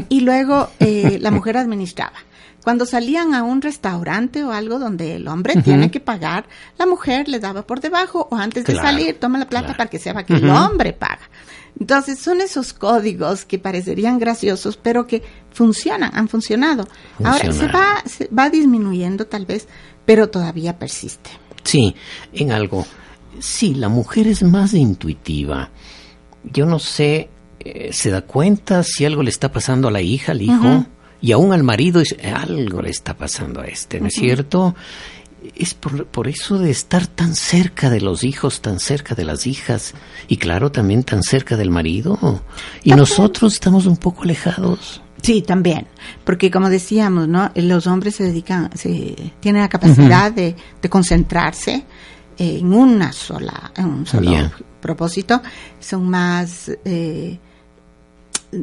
[0.09, 2.17] y luego eh, la mujer administraba.
[2.63, 6.45] Cuando salían a un restaurante o algo donde el hombre tiene que pagar,
[6.77, 9.99] la mujer le daba por debajo o antes de salir, toma la plata para que
[9.99, 11.29] sepa que el hombre paga.
[11.79, 16.87] Entonces son esos códigos que parecerían graciosos, pero que funcionan, han funcionado.
[17.23, 19.67] Ahora se va, se va disminuyendo tal vez
[20.05, 21.29] pero todavía persiste.
[21.63, 21.95] Sí,
[22.33, 22.85] en algo.
[23.39, 25.69] Sí, la mujer es más intuitiva.
[26.43, 27.29] Yo no sé,
[27.59, 30.85] eh, se da cuenta si algo le está pasando a la hija, al hijo,
[31.21, 32.03] y aún al marido,
[32.35, 34.75] algo le está pasando a este, ¿no es cierto?
[35.55, 39.47] Es por, por, eso de estar tan cerca de los hijos, tan cerca de las
[39.47, 39.93] hijas,
[40.27, 42.41] y claro, también tan cerca del marido.
[42.83, 45.02] Y nosotros estamos un poco alejados.
[45.23, 45.87] Sí, también,
[46.25, 47.49] porque como decíamos, ¿no?
[47.55, 51.85] Los hombres se dedican, se tienen la capacidad de, de, concentrarse
[52.37, 54.31] en una sola, en un solo
[54.81, 55.41] propósito,
[55.79, 57.39] son más eh,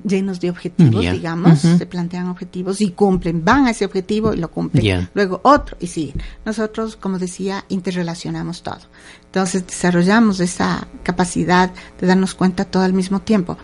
[0.05, 4.51] llenos de objetivos, digamos, se plantean objetivos y cumplen, van a ese objetivo y lo
[4.51, 6.13] cumplen, luego otro y sí.
[6.45, 8.81] Nosotros, como decía, interrelacionamos todo.
[9.31, 11.71] Entonces desarrollamos esa capacidad
[12.01, 13.57] de darnos cuenta todo al mismo tiempo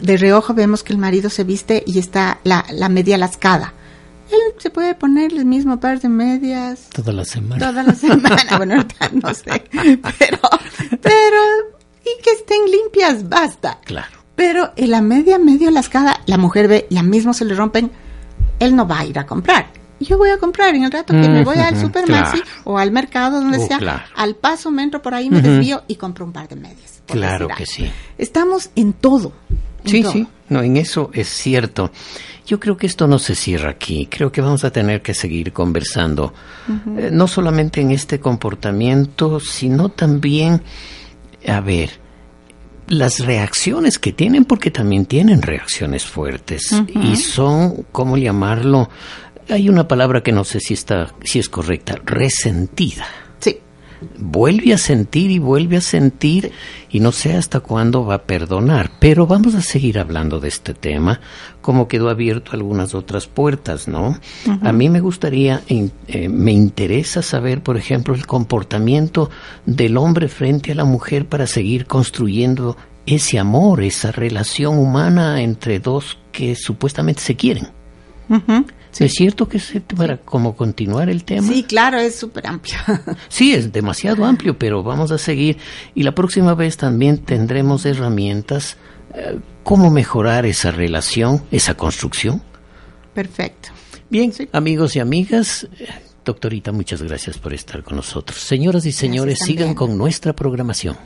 [0.00, 3.74] de reojo vemos que el marido se viste y está la, la media lascada
[4.30, 6.90] Él se puede poner el mismo par de medias.
[6.90, 7.66] Toda la semana.
[7.66, 8.36] Toda la semana.
[8.56, 9.64] bueno, ahorita no sé.
[9.72, 10.38] Pero,
[11.00, 11.40] pero,
[12.02, 13.78] y que estén limpias, basta.
[13.84, 14.18] Claro.
[14.36, 17.90] Pero en la media, medio lascada, la mujer ve, ya mismo se le rompen,
[18.60, 19.77] él no va a ir a comprar.
[20.00, 22.46] Yo voy a comprar en el rato que me voy al supermercado claro.
[22.64, 24.02] o al mercado, donde Oh, sea, claro.
[24.14, 25.48] al paso me entro por ahí, me Ujú.
[25.48, 27.02] desvío y compro un par de medias.
[27.06, 27.90] Claro que sí.
[28.16, 29.32] Estamos en todo.
[29.84, 30.12] en Sí, todo.
[30.12, 31.90] sí, no, en eso es cierto.
[32.46, 34.06] Yo creo que esto no se cierra aquí.
[34.10, 36.32] Creo que vamos a tener que seguir conversando,
[36.96, 40.62] eh, no solamente en este comportamiento, sino también,
[41.46, 41.90] a ver,
[42.88, 48.88] las reacciones que tienen, porque también tienen reacciones fuertes y son, ¿cómo llamarlo?
[49.50, 53.06] Hay una palabra que no sé si está, si es correcta, resentida.
[53.40, 53.58] Sí.
[54.18, 56.52] Vuelve a sentir y vuelve a sentir
[56.90, 58.90] y no sé hasta cuándo va a perdonar.
[59.00, 61.20] Pero vamos a seguir hablando de este tema,
[61.62, 64.18] como quedó abierto algunas otras puertas, ¿no?
[64.62, 69.30] A mí me gustaría, eh, me interesa saber, por ejemplo, el comportamiento
[69.64, 72.76] del hombre frente a la mujer para seguir construyendo
[73.06, 77.68] ese amor, esa relación humana entre dos que supuestamente se quieren.
[78.92, 79.04] Ujú.
[79.04, 81.48] ¿Es cierto que se, para como continuar el tema?
[81.48, 82.76] Sí, claro, es súper amplio.
[83.28, 85.58] Sí, es demasiado amplio, pero vamos a seguir.
[85.94, 88.76] Y la próxima vez también tendremos herramientas,
[89.14, 92.42] eh, cómo mejorar esa relación, esa construcción.
[93.14, 93.70] Perfecto.
[94.10, 95.86] Bien, amigos y amigas, eh,
[96.24, 98.38] doctorita, muchas gracias por estar con nosotros.
[98.40, 100.96] Señoras y señores, sigan con nuestra programación.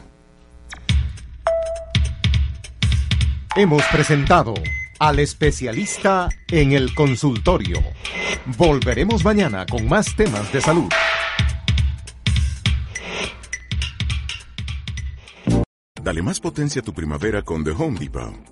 [3.54, 4.54] Hemos presentado
[5.02, 7.82] al especialista en el consultorio.
[8.56, 10.88] Volveremos mañana con más temas de salud.
[16.00, 18.51] Dale más potencia a tu primavera con The Home Depot.